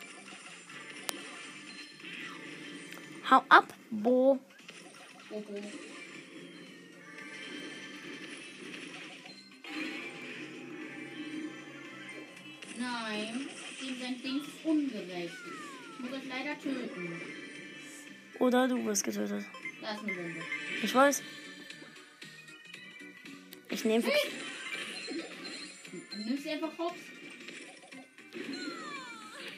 Hau 3.30 3.42
ab, 3.48 3.74
Bo. 3.90 4.38
Nein, 12.78 13.48
dem 13.80 14.00
sein 14.00 14.22
Ding 14.22 14.40
ist 14.40 14.64
ungerecht. 14.64 15.34
Ich 15.92 15.98
muss 15.98 16.12
euch 16.12 16.28
leider 16.28 16.58
töten. 16.58 17.20
Oder 18.38 18.68
du 18.68 18.84
wirst 18.84 19.04
getötet. 19.04 19.44
Da 19.82 19.94
ist 19.94 20.02
eine 20.02 20.14
Bombe. 20.14 20.42
Ich 20.82 20.94
weiß. 20.94 21.22
Ich 23.70 23.84
nehme. 23.84 24.04
Du 26.10 26.18
nimmst 26.18 26.42
sie 26.42 26.50
einfach 26.50 26.76
hops. 26.78 26.98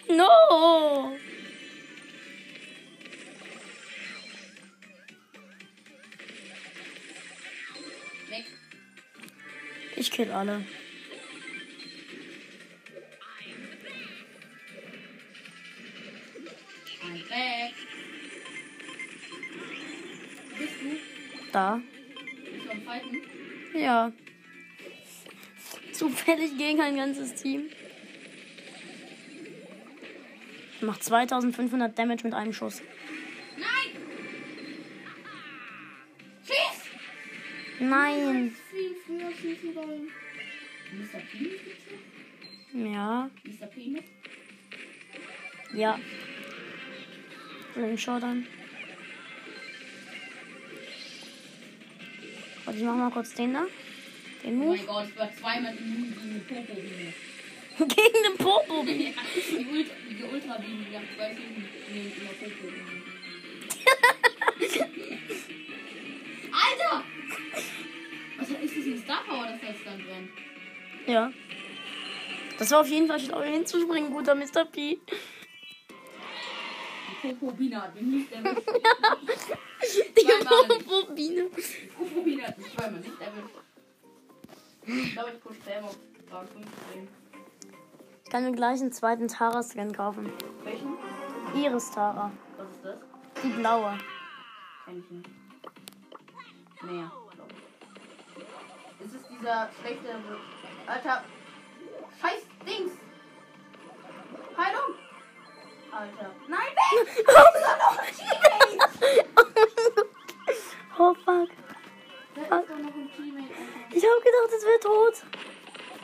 No! 0.09 1.16
Weg. 8.30 8.45
Ich 9.97 10.11
kill 10.11 10.30
alle. 10.30 10.64
Weg. 17.28 17.74
Bist 20.59 20.74
du? 20.80 21.53
Da. 21.53 21.80
Ja. 23.74 24.12
Zufällig 25.99 26.57
gegen 26.57 26.81
ein 26.81 26.95
ganzes 26.95 27.35
Team. 27.35 27.71
Macht 30.81 31.03
2500 31.03 31.99
Damage 31.99 32.23
mit 32.23 32.35
einem 32.35 32.53
Schuss. 32.53 32.83
Nein! 33.57 33.91
Schieß! 36.47 36.85
Nein. 37.81 38.55
Ja. 42.73 43.29
Ja. 45.75 45.99
Flame 47.73 47.99
Showdown. 47.99 48.47
Warte, 52.65 52.79
ich 52.79 52.85
mach 52.85 52.95
mal 52.95 53.11
kurz 53.11 53.35
den 53.35 53.55
da. 53.55 53.67
Den 54.45 54.61
Oh 54.61 54.64
Move. 54.64 54.76
mein 54.76 54.86
Gott, 54.86 55.07
ich 55.09 55.18
war 55.18 55.30
zweimal 55.36 55.76
immun 55.76 56.14
gegen 56.14 56.30
eine 56.30 56.41
Popo-Biene. 56.41 57.12
Gegen 57.78 58.22
den 58.26 58.36
Popo. 58.39 58.82
Ja, 58.82 58.91
die 58.91 59.66
Ultra, 59.70 59.95
die 60.11 60.24
Ultra-Biene, 60.24 60.84
die 60.91 60.97
haben 60.97 61.09
zwei 61.16 61.28
Schienen 61.32 61.68
gegen 61.93 62.12
immer 62.20 62.32
Popo-Biene. 62.32 63.03
Alter! 66.53 67.05
Was 68.39 68.49
ist 68.49 68.76
das 68.76 68.84
eine 68.86 68.99
Star 68.99 69.22
Power, 69.28 69.47
das 69.47 69.76
dann 69.84 69.99
brennt? 70.05 70.30
Ja. 71.07 71.32
Das 72.59 72.70
war 72.72 72.80
auf 72.80 72.89
jeden 72.89 73.07
Fall 73.07 73.20
schlau 73.20 73.43
hinzuspringen, 73.43 74.11
guter 74.12 74.34
Mr. 74.34 74.64
P. 74.64 74.99
Die 77.22 77.28
Popo-Biene 77.28 77.80
hat 77.82 77.95
mich 77.95 78.03
nicht 78.05 78.32
erwischt. 78.32 78.62
Die. 80.18 80.26
Popo-Biene. 80.45 81.49
Die 81.57 81.86
Popo-Biene 81.97 82.43
hat 82.45 82.59
mich 82.59 82.72
zweimal 82.74 83.01
nicht 83.01 83.20
erwischt. 83.20 83.55
Ich 84.89 85.12
glaube, 85.12 85.32
ich 85.34 85.41
push 85.43 85.59
Pam 85.59 85.84
auf 85.84 85.99
Rang 86.32 86.47
15. 86.47 87.09
Ich 88.24 88.30
kann 88.30 88.45
mir 88.45 88.53
gleich 88.53 88.80
einen 88.80 88.91
zweiten 88.91 89.28
Tara-Skin 89.28 89.93
kaufen. 89.93 90.32
Welchen? 90.64 90.97
Iris 91.55 91.91
Tara. 91.91 92.32
Was 92.57 92.70
ist 92.70 92.82
das? 92.84 92.97
Die 93.43 93.51
blaue. 93.51 93.99
Kenn 94.86 95.01
ich 95.01 95.11
nicht. 95.11 95.28
Mehr, 96.82 97.12
glaube 97.34 97.53
ich. 98.99 99.05
Ist 99.05 99.14
es 99.14 99.28
dieser 99.28 99.68
schlechte. 99.78 100.09
Alter. 100.86 101.22
Scheiß 102.20 102.43
Dings! 102.66 102.93
Heilung! 104.57 104.95
Alter. 105.93 106.30
Nein, 106.49 106.61
weg! 109.01 109.28
oh 110.99 111.14
fuck. 111.14 111.49
Teammate, 112.39 112.53
Alter. 112.53 112.74
Ich 113.91 114.05
hab 114.05 114.22
gedacht, 114.22 114.53
es 114.57 114.64
wäre 114.64 114.80
tot. 114.80 115.24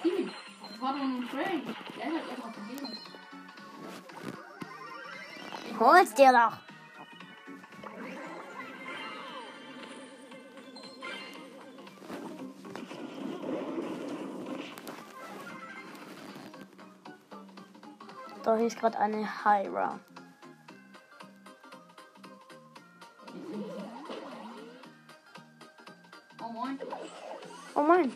Team. 0.02 0.30
Das 0.68 0.80
war 0.80 0.92
doch 0.92 1.00
ein 1.00 1.22
Frank. 1.30 1.76
Der 1.96 2.06
hat 2.06 2.12
einfach 2.30 2.52
gegeben. 2.52 2.98
Hol's 5.78 6.14
dir 6.14 6.32
doch. 6.32 6.58
Da 18.42 18.56
ist 18.56 18.78
gerade 18.78 18.98
eine 18.98 19.26
Hyra. 19.44 19.98
Moin. 26.64 26.78
Oh 27.74 27.82
mein. 27.82 28.12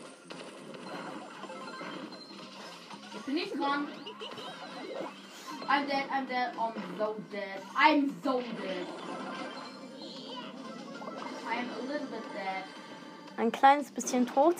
Jetzt 3.13 3.25
bin 3.25 3.37
ich 3.37 3.51
dran. 3.51 3.87
I'm 5.67 5.85
dead, 5.85 6.05
I'm 6.11 6.25
dead, 6.25 6.53
I'm 6.57 6.73
so 6.97 7.15
dead. 7.31 7.61
I'm 7.77 8.09
so 8.23 8.41
dead. 8.41 8.87
I'm 11.47 11.69
a 11.69 11.91
little 11.91 12.07
bit 12.07 12.23
dead. 12.33 12.63
Ein 13.37 13.51
kleines 13.51 13.91
bisschen 13.91 14.25
tot. 14.25 14.55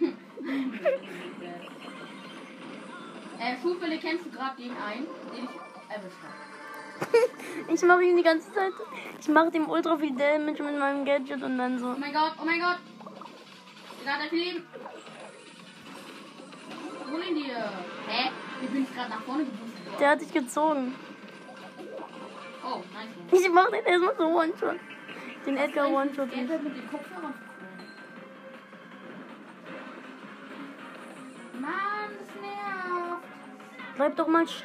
Äh, 3.40 3.56
zufällig 3.62 4.00
kennst 4.00 4.26
du 4.26 4.30
gerade 4.30 4.60
den 4.60 4.72
einen, 4.72 5.06
den 5.32 5.44
ich 5.44 5.94
erwischt 5.94 6.16
habe. 6.24 6.48
Ich 7.72 7.82
mache 7.82 8.02
ihn 8.02 8.16
die 8.16 8.22
ganze 8.22 8.52
Zeit. 8.52 8.72
Ich 9.20 9.28
mache 9.28 9.50
dem 9.50 9.68
ultra 9.68 9.96
viel 9.96 10.14
Damage 10.16 10.62
mit 10.62 10.78
meinem 10.78 11.04
Gadget 11.04 11.42
und 11.42 11.58
dann 11.58 11.78
so. 11.78 11.90
Oh 11.90 11.98
mein 11.98 12.12
Gott, 12.12 12.32
oh 12.40 12.44
mein 12.44 12.60
Gott. 12.60 12.78
Der 14.04 14.14
hat 14.14 14.28
viel 14.30 14.38
Leben. 14.38 14.66
Hol 17.10 17.22
ihn 17.22 17.34
dir. 17.34 17.72
Hä? 18.06 18.30
Ich 18.62 18.70
bin 18.70 18.86
gerade 18.94 19.10
nach 19.10 19.22
vorne 19.22 19.44
geboostet. 19.44 20.00
Der 20.00 20.10
hat 20.10 20.20
dich 20.20 20.32
gezogen. 20.32 20.94
Oh, 22.64 22.82
nice. 22.92 23.42
Ich 23.42 23.50
mache 23.50 23.70
den 23.72 23.84
erstmal 23.84 24.16
so 24.16 24.26
One-Shot. 24.26 24.80
Den 25.46 25.56
Edgar 25.56 25.90
One-Shot. 25.90 26.30
Der 26.32 26.58
mit 26.58 26.76
den 26.76 26.90
Kopfhörern 26.90 27.34
verflogen. 27.34 27.78
Mann, 31.60 32.10
das 32.18 32.34
nervt. 32.40 33.24
Bleib 33.96 34.16
doch 34.16 34.28
mal 34.28 34.46
st 34.46 34.64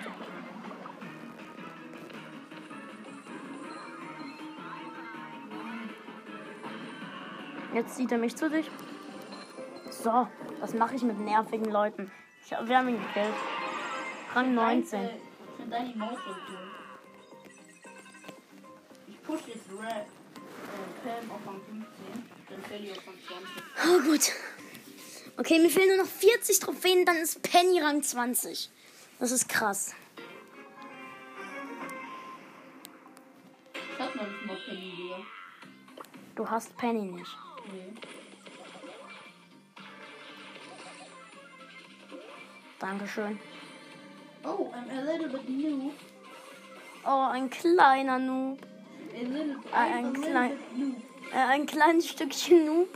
Jetzt 7.73 7.95
zieht 7.95 8.11
er 8.11 8.19
mich 8.19 8.35
zu 8.35 8.49
sich. 8.49 8.69
So, 10.03 10.27
was 10.59 10.73
mache 10.73 10.95
ich 10.95 11.01
mit 11.01 11.17
nervigen 11.17 11.71
Leuten? 11.71 12.11
Ich, 12.43 12.51
wir 12.51 12.77
haben 12.77 12.89
ihn 12.89 12.99
gekillt. 13.01 13.33
Rang 14.35 14.53
19. 14.53 14.83
Ich 14.83 15.11
so 15.57 15.63
cool. 15.69 16.17
Ich 19.07 19.23
push 19.23 19.39
jetzt. 19.47 19.69
Äh, 19.69 20.03
Pam 21.05 21.31
auf 21.31 21.47
Rang 21.47 21.61
15. 21.61 21.85
Dann 22.49 22.61
Sally 22.69 22.91
auf 22.91 23.07
Rang 23.07 23.15
20. 23.25 23.63
Oh 23.87 24.11
gut. 24.11 24.31
Okay, 25.37 25.59
mir 25.59 25.69
fehlen 25.69 25.95
nur 25.95 26.05
noch 26.05 26.11
40 26.11 26.59
Trophäen, 26.59 27.05
dann 27.05 27.15
ist 27.15 27.41
Penny 27.41 27.79
Rang 27.79 28.03
20. 28.03 28.69
Das 29.19 29.31
ist 29.31 29.47
krass. 29.47 29.95
Ich 33.73 33.99
hab 33.99 34.13
noch 34.15 34.27
nicht 34.27 34.45
mal 34.45 34.57
Penny 34.65 34.97
wieder. 34.97 35.19
Du 36.35 36.49
hast 36.49 36.75
Penny 36.75 37.03
nicht. 37.03 37.37
Nee. 37.71 37.93
Dankeschön. 42.83 43.39
Oh, 44.43 44.69
I'm 44.75 44.89
a 44.91 45.01
little 45.09 45.29
bit 45.29 45.47
new. 45.47 45.93
Oh, 47.05 47.29
ein 47.31 47.49
kleiner 47.49 48.19
Noob. 48.19 48.59
Little, 49.13 49.55
I'm 49.71 49.93
ein 49.93 50.13
klein-. 50.13 50.57
Äh, 51.33 51.37
ein 51.37 51.65
kleines 51.65 52.09
Stückchen 52.09 52.65
Noob. 52.65 52.89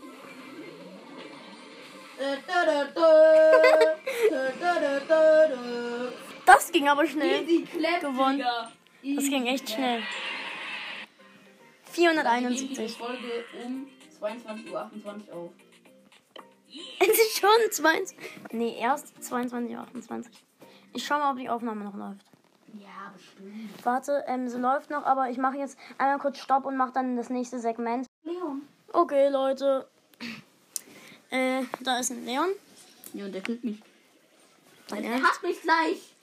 Da, 2.20 2.36
da, 2.46 2.66
da, 2.66 2.84
da. 2.84 3.12
Da, 4.30 4.52
da, 4.60 4.80
da, 4.82 5.00
da, 5.00 5.48
da. 5.48 6.12
Das 6.46 6.70
ging 6.74 6.90
aber 6.90 7.08
schnell. 7.08 7.46
Clap, 7.46 8.02
Gewonnen. 8.02 8.44
Das 9.16 9.24
ging 9.30 9.46
echt 9.46 9.70
schnell. 9.70 10.02
clap. 10.02 10.10
Wir 11.96 12.14
nehmen 12.14 12.52
diese 12.52 12.68
471. 12.68 12.98
Folge 12.98 13.46
um 13.64 13.88
22.28 14.20 15.30
Uhr 15.30 15.34
auf. 15.34 15.67
Es 17.00 17.10
ist 17.10 17.40
schon 17.40 17.50
22. 17.72 18.18
Nee, 18.52 18.78
erst 18.80 19.14
22.28 19.22 20.28
Ich 20.94 21.06
schau 21.06 21.18
mal, 21.18 21.32
ob 21.32 21.38
die 21.38 21.50
Aufnahme 21.50 21.84
noch 21.86 21.96
läuft. 21.96 22.26
Ja, 22.74 23.12
bestimmt. 23.16 23.86
Warte, 23.86 24.24
ähm, 24.28 24.48
sie 24.48 24.60
läuft 24.60 24.90
noch, 24.90 25.04
aber 25.06 25.30
ich 25.30 25.38
mache 25.38 25.58
jetzt 25.58 25.78
einmal 25.98 26.20
kurz 26.20 26.40
Stopp 26.40 26.66
und 26.66 26.78
mache 26.78 26.92
dann 26.92 27.16
das 27.16 27.30
nächste 27.30 27.60
Segment. 27.60 28.08
Leon. 28.24 28.62
Okay, 28.94 29.30
Leute. 29.30 29.88
Äh, 31.30 31.64
da 31.82 32.00
ist 32.00 32.12
ein 32.12 32.26
Leon. 32.26 32.50
Ja, 33.14 33.28
der 33.28 33.42
killt 33.42 33.64
mich. 33.64 33.82
Der 34.90 35.04
Ernst? 35.04 35.28
hasst 35.28 35.44
mich 35.44 35.62
gleich. 35.62 36.14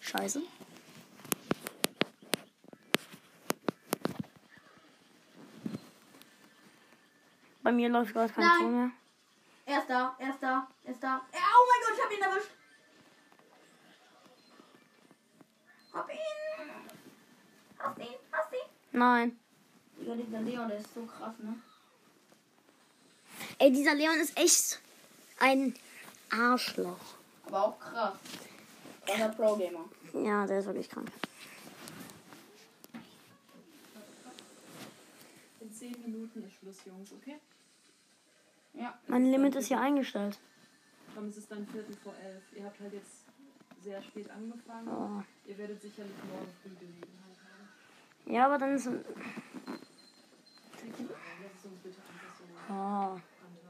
Scheiße. 0.00 0.42
Bei 7.70 7.76
mir 7.76 7.88
läuft 7.88 8.12
gerade 8.12 8.32
kein. 8.32 8.50
Ton 8.58 8.74
mehr. 8.74 8.90
Er 9.64 9.78
ist 9.78 9.88
da, 9.88 10.16
er 10.18 10.30
ist 10.30 10.42
da, 10.42 10.66
er 10.82 10.90
ist 10.92 11.00
da. 11.00 11.20
Ja, 11.32 11.38
oh 11.56 11.66
mein 11.68 11.80
Gott, 11.86 11.96
ich 11.96 12.02
hab 12.04 12.12
ihn 12.12 12.20
erwischt. 12.20 12.50
Hab 15.92 16.10
ihn. 16.10 16.18
Hast 17.78 17.98
ihn, 17.98 18.18
hast 18.32 18.52
ihn. 18.52 18.58
Nein. 18.90 19.38
Digga, 20.00 20.16
dieser 20.16 20.40
Leon, 20.40 20.68
der 20.68 20.78
ist 20.78 20.92
so 20.92 21.06
krass, 21.06 21.34
ne? 21.38 21.54
Ey, 23.58 23.70
dieser 23.70 23.94
Leon 23.94 24.16
ist 24.16 24.36
echt 24.36 24.80
ein 25.38 25.72
Arschloch. 26.28 27.14
Aber 27.46 27.66
auch 27.66 27.78
krass. 27.78 28.14
Er 29.06 29.14
ist 29.14 29.22
ein 29.22 29.36
Pro-Gamer. 29.36 29.88
Ja, 30.12 30.44
der 30.44 30.58
ist 30.58 30.66
wirklich 30.66 30.88
krank. 30.88 31.12
In 35.60 35.72
10 35.72 36.02
Minuten 36.02 36.42
ist 36.42 36.54
Schluss, 36.54 36.84
Jungs, 36.84 37.12
okay? 37.12 37.38
Ja. 38.74 38.98
Mein 39.06 39.24
Limit 39.24 39.56
ist 39.56 39.68
hier 39.68 39.80
eingestellt. 39.80 40.38
Komm, 41.14 41.26
es 41.26 41.36
ist 41.36 41.50
dann 41.50 41.66
Viertel 41.66 41.94
vor 41.96 42.14
elf. 42.24 42.42
Ihr 42.56 42.64
habt 42.64 42.80
halt 42.80 42.92
jetzt 42.92 43.24
sehr 43.82 44.02
spät 44.02 44.30
angefangen. 44.30 44.88
Oh. 44.88 45.22
Ihr 45.48 45.58
werdet 45.58 45.80
sicherlich 45.80 46.14
morgen 46.30 46.52
früh 46.62 46.70
Gelegenheit 46.78 47.36
haben. 47.44 47.68
Ja, 48.32 48.46
aber 48.46 48.58
dann 48.58 48.74
ist. 48.74 48.86
Lass 48.86 49.02
es 51.58 51.64
uns 51.64 51.78
bitte 51.82 51.96
einfach 51.98 52.34
so 52.36 52.44
Oh. 52.72 53.20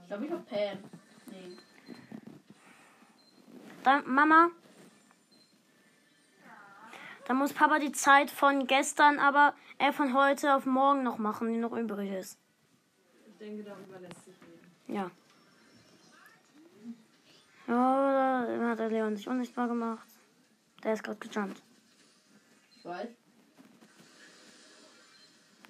Ich 0.02 0.08
glaube, 0.08 0.26
ich 0.26 0.32
hab 0.32 0.48
Pam. 0.48 0.78
Nee. 1.26 1.56
Dann, 3.84 4.06
Mama. 4.06 4.50
Dann 7.26 7.36
muss 7.36 7.52
Papa 7.52 7.78
die 7.78 7.92
Zeit 7.92 8.30
von 8.30 8.66
gestern, 8.66 9.20
aber 9.20 9.54
äh, 9.78 9.92
von 9.92 10.14
heute 10.14 10.56
auf 10.56 10.66
morgen 10.66 11.04
noch 11.04 11.18
machen, 11.18 11.52
die 11.52 11.58
noch 11.58 11.72
übrig 11.72 12.10
ist. 12.10 12.38
Ich 13.28 13.38
denke, 13.38 13.62
darüber 13.62 14.00
lässt 14.00 14.24
sich. 14.24 14.29
Ja. 14.90 15.08
Ja, 17.68 18.44
da 18.46 18.68
hat 18.70 18.78
der 18.80 18.88
Leon 18.88 19.16
sich 19.16 19.28
unsichtbar 19.28 19.68
gemacht. 19.68 20.06
Der 20.82 20.94
ist 20.94 21.04
gerade 21.04 21.18
gejumpt. 21.18 21.62
Ich 22.76 22.84
weiß. 22.84 23.08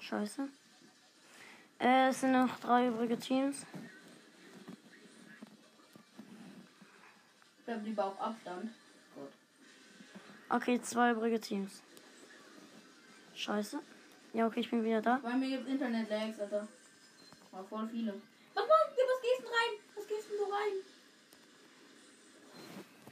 Scheiße. 0.01 0.49
Äh, 1.79 2.09
es 2.09 2.21
sind 2.21 2.33
noch 2.33 2.59
drei 2.61 2.89
übrige 2.89 3.19
Teams. 3.19 3.67
Ich 7.59 7.65
bleib 7.67 7.85
lieber 7.85 8.07
auf 8.07 8.21
Abstand. 8.21 8.71
Gut. 9.15 9.31
Okay, 10.49 10.81
zwei 10.81 11.13
übrige 11.13 11.41
Teams. 11.41 11.83
Scheiße. 13.35 13.81
Ja, 14.33 14.47
okay, 14.47 14.61
ich 14.61 14.71
bin 14.71 14.83
wieder 14.83 15.03
da. 15.03 15.19
Bei 15.23 15.35
mir 15.35 15.51
gibt's 15.51 15.69
Internet-Lags, 15.69 16.41
Alter. 16.41 16.67
War 17.51 17.65
voll 17.65 17.87
viele. 17.89 18.15
Was, 18.55 18.65
was, 18.65 18.97
was 18.97 19.23
gehst 19.23 19.43
du 19.43 19.47
rein? 19.49 19.79
Was 19.97 20.07
gehst 20.07 20.31
du 20.31 20.37
so 20.37 20.45
rein? 20.45 20.73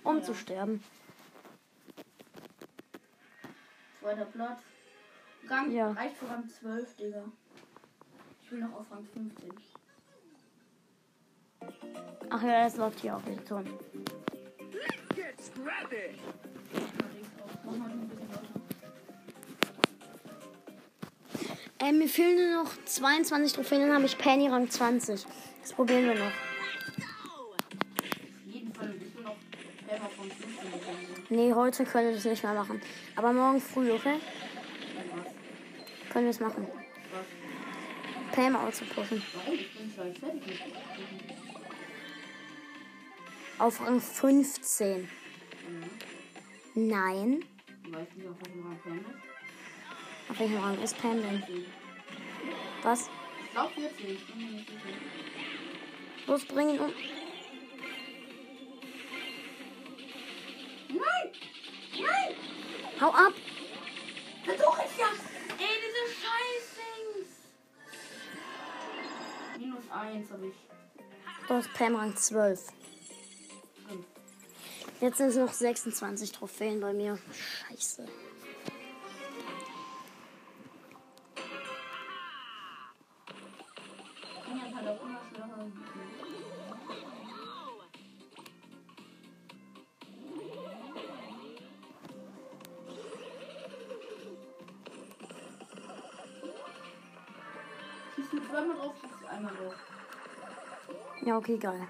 Um 0.05 0.17
Ja. 0.19 0.23
zu 0.23 0.35
sterben. 0.35 0.83
Zweiter 4.01 4.25
Platz. 4.27 4.61
Rang 5.49 5.71
Ja. 5.73 5.91
reicht 5.93 6.17
für 6.17 6.29
Rang 6.29 6.49
12, 6.49 6.97
Digga. 6.97 7.25
Ich 8.43 8.51
will 8.53 8.61
noch 8.61 8.73
auf 8.75 8.91
Rang 8.91 9.07
15. 9.13 9.51
Ach 12.31 12.43
ja, 12.43 12.67
es 12.67 12.77
läuft 12.77 13.01
hier 13.01 13.17
auch 13.17 13.27
wieder 13.27 13.45
Ton. 13.45 13.65
Mach 17.65 17.77
mal 17.77 17.91
ein 17.91 18.09
bisschen 18.09 18.29
lauter. 18.31 18.58
Äh, 21.81 21.93
mir 21.93 22.09
fehlen 22.09 22.37
nur 22.37 22.65
noch 22.65 22.85
22 22.85 23.53
Trophäen, 23.53 23.83
dann 23.83 23.95
habe 23.95 24.05
ich 24.05 24.19
Penny 24.19 24.49
Rang 24.49 24.69
20. 24.69 25.25
Das 25.63 25.73
probieren 25.73 26.07
wir 26.07 26.15
noch. 26.15 26.27
Auf 26.27 26.33
jeden 28.47 28.75
Fall, 28.75 28.95
ich 28.97 29.17
will 29.17 29.23
noch 29.23 29.37
Pepper 29.87 30.09
von 30.09 30.29
15 30.29 30.71
bekommen. 30.73 31.27
Nee, 31.29 31.53
heute 31.55 31.85
können 31.85 32.09
wir 32.09 32.15
das 32.17 32.25
nicht 32.25 32.43
mehr 32.43 32.55
machen. 32.55 32.83
Aber 33.15 33.33
morgen 33.33 33.61
früh, 33.61 33.93
okay? 33.93 34.17
Können 36.13 36.25
wir 36.25 36.31
es 36.31 36.41
machen. 36.41 36.67
Pam 38.33 38.57
fertig 38.57 40.43
mit. 40.43 40.63
Auf 43.61 43.81
Rang 43.87 44.01
15. 44.01 45.09
Nein. 46.75 47.45
Du 47.85 47.93
weißt 47.93 48.17
nicht, 48.17 48.29
auf 48.29 48.37
welchem 48.43 48.67
Rang 48.67 48.79
Pam 48.83 48.99
ist? 48.99 49.28
Auf 50.29 50.39
welchem 50.39 50.59
Rang 50.59 50.83
ist 50.83 50.99
Pam 50.99 51.23
denn? 51.23 51.43
Ich 51.49 52.85
Was? 52.85 53.09
glaube 53.53 53.73
40. 53.75 54.11
Ich 54.11 54.35
nicht 54.35 54.69
sicher. 54.69 54.83
Los, 56.27 56.45
bring 56.45 56.69
ihn 56.71 56.81
um. 56.81 56.93
Nein! 60.89 61.33
Nein! 61.93 62.37
Hau 63.01 63.11
ab! 63.11 63.33
Versuch 64.45 64.79
es 64.85 64.99
ja! 64.99 65.07
Ey, 65.59 65.75
diese 65.85 66.05
Scheißdings! 66.21 67.29
Minus 69.59 69.91
1 69.91 70.31
habe 70.31 70.47
ich. 70.47 70.55
Hast 71.49 71.73
Pam 71.73 71.97
Rang 71.97 72.15
12. 72.15 72.61
Fünf. 73.89 74.05
Jetzt 75.01 75.17
sind 75.17 75.29
es 75.29 75.37
noch 75.37 75.53
26 75.53 76.33
Trophäen 76.33 76.81
bei 76.81 76.93
mir. 76.93 77.19
Scheiße. 77.33 78.07
Okay, 101.49 101.59
geil. 101.59 101.89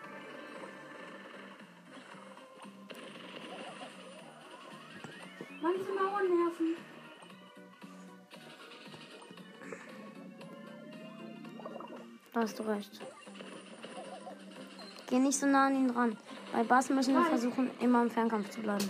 Mann, 5.61 5.75
diese 5.77 5.93
Mauern 5.93 6.29
nerven. 6.29 6.77
Da 12.33 12.41
hast 12.41 12.59
du 12.59 12.63
recht. 12.63 13.01
Geh 15.09 15.19
nicht 15.19 15.39
so 15.39 15.47
nah 15.47 15.67
an 15.67 15.75
ihn 15.75 15.91
ran. 15.91 16.17
Bei 16.53 16.63
Bass 16.63 16.91
müssen 16.91 17.15
wir 17.15 17.25
versuchen, 17.25 17.71
immer 17.81 18.03
im 18.03 18.11
Fernkampf 18.11 18.51
zu 18.51 18.61
bleiben. 18.61 18.89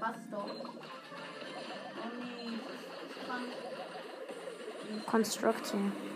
Was 0.00 0.16
doch. 0.30 0.46
Oh 0.46 2.10
nee, 2.18 2.58
das 2.64 2.74
ist 3.04 3.24
krank. 3.24 5.06
Construct 5.06 5.66
hier. 5.70 6.11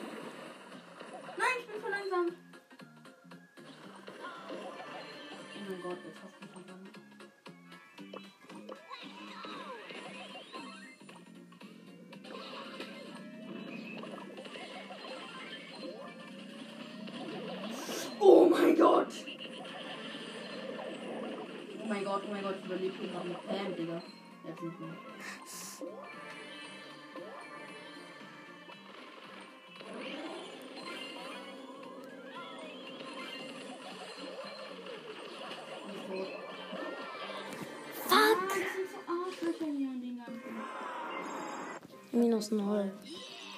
Minus 42.16 42.50
0. 42.50 42.90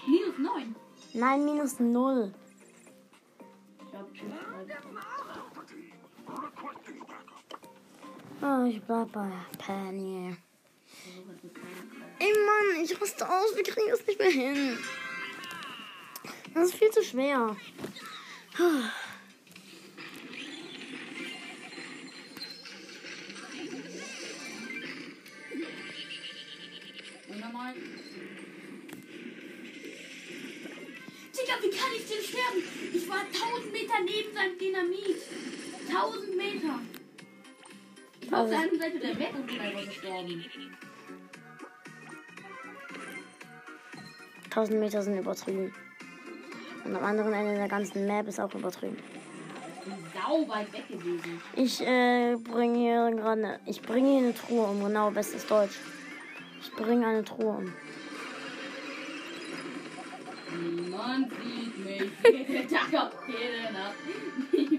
Minus 0.08 0.38
9. 0.38 0.74
Nein, 1.14 1.44
minus 1.44 1.78
0. 1.78 2.32
Ich 3.80 3.90
glaube, 3.90 4.10
ich 4.12 4.22
Oh, 8.42 8.80
bleib 8.86 9.12
bei 9.12 9.30
Penny. 9.58 10.36
Ey 12.18 12.32
Mann, 12.32 12.84
ich 12.84 13.00
raste 13.00 13.28
aus. 13.28 13.54
Wir 13.54 13.62
kriegen 13.62 13.90
das 13.90 14.04
nicht 14.04 14.18
mehr 14.18 14.30
hin. 14.30 14.76
Das 16.52 16.64
ist 16.70 16.74
viel 16.74 16.90
zu 16.90 17.04
schwer. 17.04 17.56
War 38.94 39.00
auf 39.00 39.00
Also- 39.00 39.00
der 39.00 39.00
anderen 39.00 39.00
Seite 39.00 39.00
der 39.00 39.18
Weg 39.18 39.34
und 39.34 39.46
bin 39.46 39.60
einfach 39.60 39.84
gestorben. 39.84 40.44
1000 44.50 44.80
Meter 44.80 45.02
sind 45.02 45.18
übertrieben. 45.18 45.74
Und 46.84 46.96
am 46.96 47.04
anderen 47.04 47.32
Ende 47.32 47.54
der 47.54 47.68
ganzen 47.68 48.06
Map 48.06 48.26
ist 48.28 48.40
auch 48.40 48.54
übertrieben. 48.54 48.96
Sau 50.14 50.48
weit 50.48 50.72
weg 50.72 50.88
gewesen. 50.88 51.40
Ich 51.54 51.80
äh, 51.80 52.36
bringe 52.36 52.78
hier 52.78 53.10
gerade. 53.14 53.60
Ich 53.66 53.80
bringe 53.82 54.08
hier 54.10 54.18
eine 54.18 54.34
Truhe 54.34 54.66
um. 54.66 54.82
Genau, 54.84 55.10
bestes 55.10 55.46
Deutsch. 55.46 55.78
Ich 56.60 56.72
bringe 56.72 57.06
eine 57.06 57.24
Truhe 57.24 57.48
um. 57.58 57.72
Niemand 60.60 61.30
sieht 61.32 61.78
mich. 61.78 62.68
Tag 62.70 62.94
auf 62.94 63.12
jede 63.28 63.72
Nacht. 63.72 64.77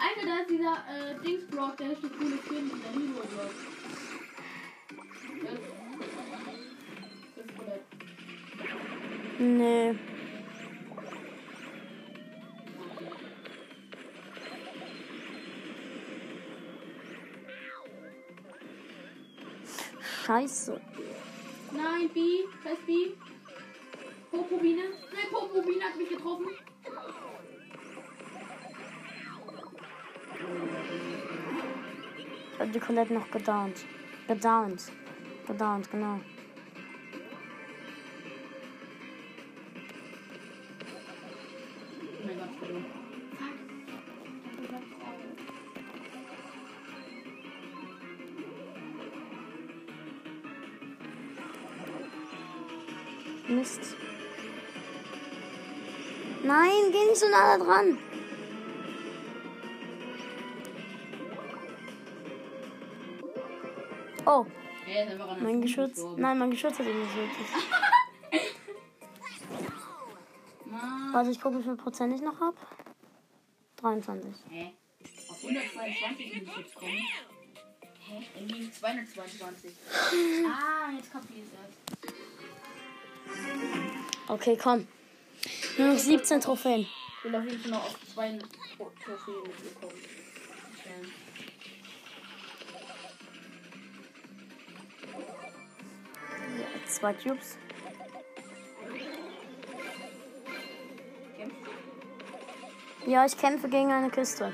Alter, 0.00 0.26
da 0.26 0.38
ist 0.40 0.50
dieser 0.50 0.84
äh, 0.88 1.22
Dingsblock, 1.22 1.76
der 1.76 1.92
ist 1.92 2.02
eine 2.02 2.12
coole 2.12 2.38
Film, 2.38 2.70
dieser 2.74 2.90
Hero-Block. 2.90 3.50
Nee. 9.38 9.94
Scheiße. 20.26 20.80
Nein, 21.72 22.08
B. 22.14 22.20
Ist 22.20 22.86
B. 22.86 22.92
Popobine. 24.30 24.82
Nein, 25.12 25.26
Popobine 25.30 25.84
hat 25.84 25.96
mich 25.96 26.08
getroffen. 26.08 26.48
Ich 32.60 32.66
hab 32.66 32.72
die 32.74 32.78
Colette 32.78 33.14
noch 33.14 33.30
gedownt. 33.30 33.86
Gedownt. 34.28 34.92
Gedownt, 35.46 35.90
genau. 35.90 36.20
Mist. 53.48 53.96
Nein, 56.44 56.70
geh 56.92 57.06
nicht 57.06 57.16
so 57.16 57.26
nah 57.30 57.56
dran. 57.56 58.09
Oh, 64.32 64.46
mein 65.40 65.60
Geschütz. 65.60 66.04
Nein, 66.16 66.38
mein 66.38 66.52
Geschütz 66.52 66.78
hat 66.78 66.86
ihn. 66.86 66.94
Mann. 70.66 71.12
Warte, 71.12 71.30
ich 71.30 71.40
gucke, 71.40 71.58
wie 71.58 71.64
viel 71.64 71.74
Prozent 71.74 72.14
ich 72.14 72.20
noch 72.20 72.38
hab. 72.38 72.54
23. 73.78 74.32
Hä? 74.50 74.72
Auf 75.28 75.44
122 75.44 76.46
muss 76.46 76.46
ich 76.46 76.56
jetzt 76.58 76.74
kommen. 76.76 76.92
Hä? 78.06 78.24
Irgendwie 78.36 78.70
222. 78.70 79.72
ah, 80.46 80.92
jetzt 80.96 81.12
kapier 81.12 81.38
ich 81.38 81.52
erst. 81.52 82.14
Okay, 84.28 84.56
komm. 84.62 84.86
Nur 85.76 85.88
noch 85.88 85.98
17 85.98 86.40
Trophäen. 86.40 86.82
Ich 86.82 87.24
will 87.24 87.34
auf 87.34 87.44
jeden 87.44 87.58
Fall 87.58 87.70
noch 87.72 87.84
auf 87.84 87.98
zwei 88.14 88.38
Trophäen 89.04 89.42
mitbekommen. 89.42 90.19
Zwei 97.00 97.14
Cubes. 97.14 97.56
Ja, 103.06 103.24
ich 103.24 103.36
kämpfe 103.38 103.68
gegen 103.70 103.90
eine 103.90 104.10
Kiste. 104.10 104.52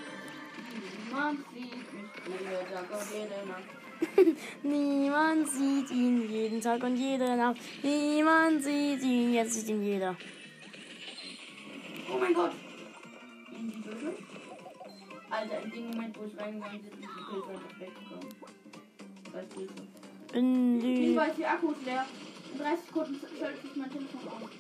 Niemand 4.63 5.49
sieht 5.49 5.91
ihn 5.91 6.31
jeden 6.31 6.61
Tag 6.61 6.83
und 6.85 6.97
jede 6.97 7.37
Nacht. 7.37 7.57
Niemand 7.83 8.63
sieht 8.63 9.03
ihn, 9.03 9.35
jetzt 9.35 9.55
sieht 9.55 9.69
ihn 9.69 9.83
jeder. 9.83 10.17
Oh 12.13 12.19
mein 12.19 12.33
Gott. 12.33 12.53
In 13.51 13.71
die 13.71 13.79
Büsche. 13.79 14.15
Alter, 15.31 15.63
in 15.63 15.71
dem 15.71 15.91
Moment, 15.91 16.17
wo 16.19 16.25
ich 16.25 16.39
reingegangen 16.39 16.83
bin, 16.83 16.93
ist 16.93 16.99
die 17.01 17.07
Pilze 17.31 17.49
einfach 17.51 17.81
weggekommen. 17.81 18.35
Pilze. 19.53 20.39
In 20.39 20.81
die. 20.81 21.07
Hinweis, 21.07 21.35
die 21.37 21.47
Akku 21.47 21.73
ist 21.73 21.85
leer. 21.85 22.07
In 22.53 22.59
30 22.59 22.87
Sekunden 22.87 23.21
schalte 23.39 23.59
ich 23.67 23.77
mein 23.77 23.91
Telefon 23.91 24.29
auf. 24.29 24.51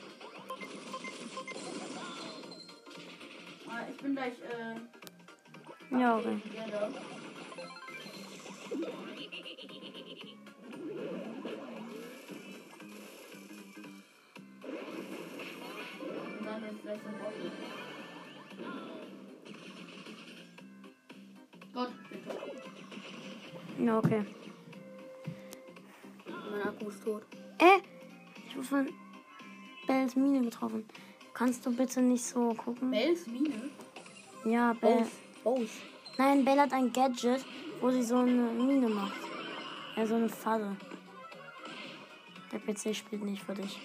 Ah, 3.68 3.84
ich 3.90 3.96
bin 4.02 4.14
gleich, 4.14 4.34
äh, 4.40 5.96
Ja, 5.98 6.16
okay. 6.18 6.38
together. 6.42 6.90
Und 16.38 16.46
dann 16.46 16.62
ist 16.64 16.82
gleich 16.82 17.00
ein 17.06 17.18
Bottle. 17.18 17.52
Gott, 21.74 21.90
bitte. 22.10 23.84
Ja, 23.84 23.98
okay. 23.98 24.24
Mein 26.50 26.62
Akku 26.62 26.88
ist 26.88 27.04
tot. 27.04 27.22
Äh! 27.58 27.80
Ich 28.48 28.56
wurde 28.56 28.66
von 28.66 28.92
Bells 29.86 30.16
Mine 30.16 30.42
getroffen. 30.42 30.86
Kannst 31.32 31.64
du 31.64 31.74
bitte 31.74 32.00
nicht 32.02 32.24
so 32.24 32.54
gucken? 32.54 32.90
Bells 32.90 33.26
Mine? 33.26 33.70
Ja, 34.44 34.72
Bell. 34.74 35.06
Bose. 35.42 35.70
Nein, 36.18 36.44
Bell 36.44 36.58
hat 36.58 36.72
ein 36.72 36.92
Gadget, 36.92 37.44
wo 37.80 37.90
sie 37.90 38.02
so 38.02 38.16
eine 38.16 38.30
Mine 38.32 38.88
macht. 38.88 39.20
Ja, 39.96 40.06
so 40.06 40.14
eine 40.14 40.28
Falle. 40.28 40.76
Der 42.52 42.58
PC 42.58 42.94
spielt 42.94 43.22
nicht 43.22 43.42
für 43.42 43.54
dich. 43.54 43.78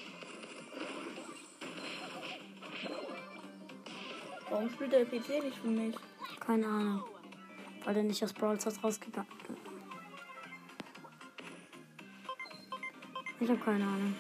Warum 4.50 4.70
spielt 4.70 4.92
der 4.92 5.06
PC 5.06 5.44
nicht 5.44 5.58
für 5.62 5.70
mich? 5.70 5.96
Keine 6.40 6.68
Ahnung. 6.68 7.04
Weil 7.84 7.94
der 7.94 8.04
nicht 8.04 8.24
aus 8.24 8.34
Brawl 8.34 8.60
Stars 8.60 8.84
rausgegangen 8.84 9.30
Ich 13.42 13.50
habe 13.50 13.60
keine 13.60 13.84
Ahnung. 13.84 14.16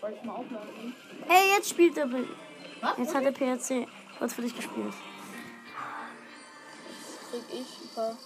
Soll 0.00 0.12
ich 0.12 0.22
mal 0.24 0.32
aufladen? 0.32 0.94
Ey, 1.28 1.56
jetzt 1.56 1.70
spielt 1.70 1.96
er. 1.96 2.10
Was? 2.10 2.98
Jetzt 2.98 3.14
hat 3.14 3.24
der 3.24 3.30
PRC 3.30 3.86
kurz 4.18 4.34
für 4.34 4.42
dich 4.42 4.56
gespielt. 4.56 4.94
krieg 7.30 7.42
ich 7.52 7.80
ein 7.82 7.94
paar. 7.94 8.16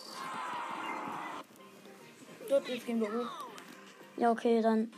Dort, 2.48 2.68
jetzt 2.68 2.86
gehen 2.86 3.00
wir 3.00 3.08
hoch. 3.08 3.30
Ja, 4.16 4.30
okay, 4.30 4.62
dann. 4.62 4.90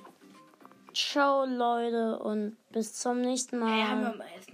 Ciao, 0.95 1.45
Leute, 1.45 2.20
und 2.20 2.57
bis 2.70 2.95
zum 2.95 3.20
nächsten 3.20 3.59
Mal. 3.59 3.72
Ey, 3.72 3.82
haben 3.82 4.03
wir 4.03 4.24
erst 4.36 4.53